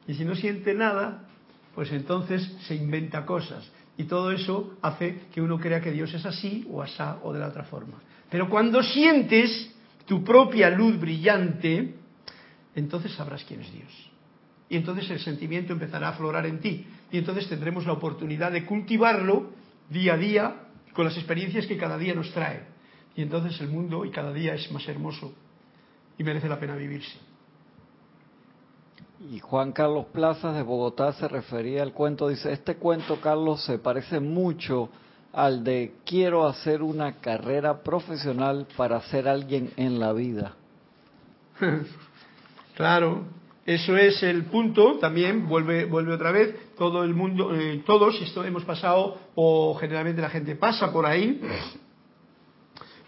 [0.06, 1.26] Y si no siente nada,
[1.74, 3.70] pues entonces se inventa cosas.
[3.96, 7.38] Y todo eso hace que uno crea que Dios es así o asá o de
[7.38, 7.98] la otra forma.
[8.28, 9.72] Pero cuando sientes
[10.06, 11.94] tu propia luz brillante,
[12.74, 14.10] entonces sabrás quién es Dios.
[14.68, 16.86] Y entonces el sentimiento empezará a aflorar en ti.
[17.12, 19.52] Y entonces tendremos la oportunidad de cultivarlo
[19.88, 20.56] día a día
[20.92, 22.64] con las experiencias que cada día nos trae.
[23.14, 25.32] Y entonces el mundo y cada día es más hermoso
[26.18, 27.18] y merece la pena vivirse.
[29.30, 33.78] Y Juan Carlos Plazas de Bogotá se refería al cuento, dice, este cuento, Carlos, se
[33.78, 34.90] parece mucho
[35.32, 40.54] al de quiero hacer una carrera profesional para ser alguien en la vida.
[42.76, 43.24] claro,
[43.64, 48.44] eso es el punto, también vuelve, vuelve otra vez, todo el mundo, eh, todos esto
[48.44, 51.40] hemos pasado, o generalmente la gente pasa por ahí,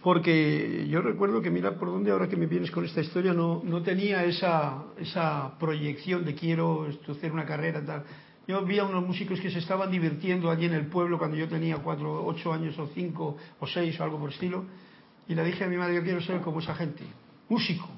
[0.07, 3.61] porque yo recuerdo que mira por dónde ahora que me vienes con esta historia no,
[3.65, 8.05] no tenía esa, esa proyección de quiero hacer una carrera tal.
[8.47, 11.49] Yo vi a unos músicos que se estaban divirtiendo allí en el pueblo cuando yo
[11.49, 14.67] tenía cuatro, ocho años o cinco o seis o algo por estilo,
[15.27, 17.03] y le dije a mi madre yo quiero ser como esa gente,
[17.49, 17.89] músico.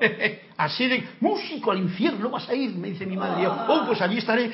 [0.56, 3.44] Así de músico al infierno vas a ir, me dice mi madre.
[3.44, 4.50] Yo, oh, pues allí estaré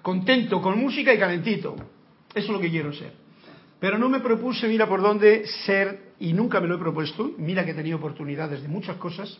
[0.00, 1.74] contento con música y calentito.
[2.32, 3.25] Eso es lo que quiero ser.
[3.86, 7.30] Pero no me propuse, mira por dónde ser, y nunca me lo he propuesto.
[7.38, 9.38] Mira que he tenido oportunidades de muchas cosas.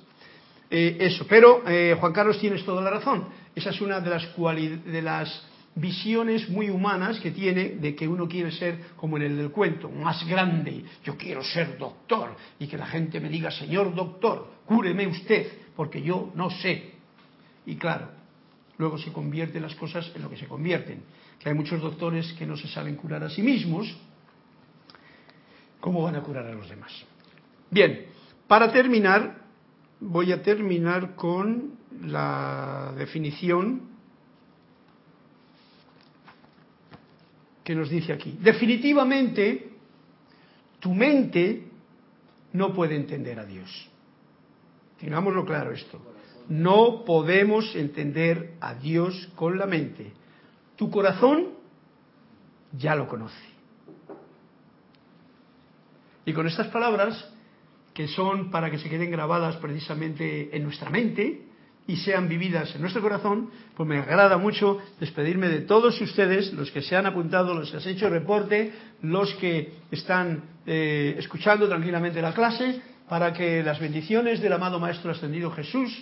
[0.71, 3.25] Eh, eso, pero eh, Juan Carlos tienes toda la razón.
[3.57, 8.29] Esa es una de las, de las visiones muy humanas que tiene de que uno
[8.29, 10.85] quiere ser como en el del cuento, más grande.
[11.03, 16.01] Yo quiero ser doctor y que la gente me diga, señor doctor, cúreme usted, porque
[16.01, 16.93] yo no sé.
[17.67, 18.11] Y claro,
[18.79, 21.03] luego se convierten las cosas en lo que se convierten.
[21.41, 23.93] Que hay muchos doctores que no se saben curar a sí mismos,
[25.81, 26.93] ¿cómo van a curar a los demás?
[27.71, 28.07] Bien,
[28.47, 29.43] para terminar,
[30.01, 31.73] voy a terminar con
[32.03, 33.83] la definición
[37.65, 38.39] que nos dice aquí.
[38.41, 39.71] Definitivamente,
[40.79, 41.65] tu mente
[42.53, 43.91] no puede entender a Dios.
[45.01, 46.01] Tengámoslo claro esto.
[46.49, 50.13] No podemos entender a Dios con la mente.
[50.77, 51.49] Tu corazón
[52.73, 53.56] ya lo conoce.
[56.27, 57.33] Y con estas palabras,
[57.95, 61.47] que son para que se queden grabadas precisamente en nuestra mente,
[61.89, 66.71] y sean vividas en nuestro corazón, pues me agrada mucho despedirme de todos ustedes, los
[66.73, 68.73] que se han apuntado, los que han hecho reporte,
[69.03, 75.13] los que están eh, escuchando tranquilamente la clase, para que las bendiciones del amado Maestro
[75.13, 75.93] Ascendido Jesús,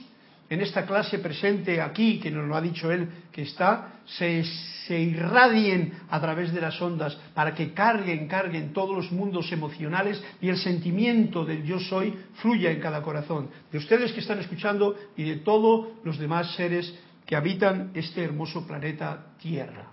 [0.51, 4.45] en esta clase presente aquí, que nos lo ha dicho él que está, se,
[4.89, 10.49] irradien a través de las ondas para que carguen, carguen todos los mundos emocionales y
[10.49, 15.25] el sentimiento del yo soy fluya en cada corazón, de ustedes que están escuchando y
[15.25, 19.89] de todos los demás seres que habitan este hermoso planeta Tierra.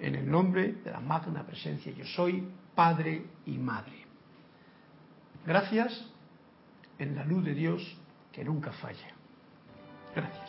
[0.00, 2.42] En el nombre de la magna presencia yo soy,
[2.74, 4.04] Padre y Madre.
[5.46, 6.04] Gracias
[6.98, 7.96] en la luz de Dios
[8.32, 9.17] que nunca falla.
[10.14, 10.47] Gracias.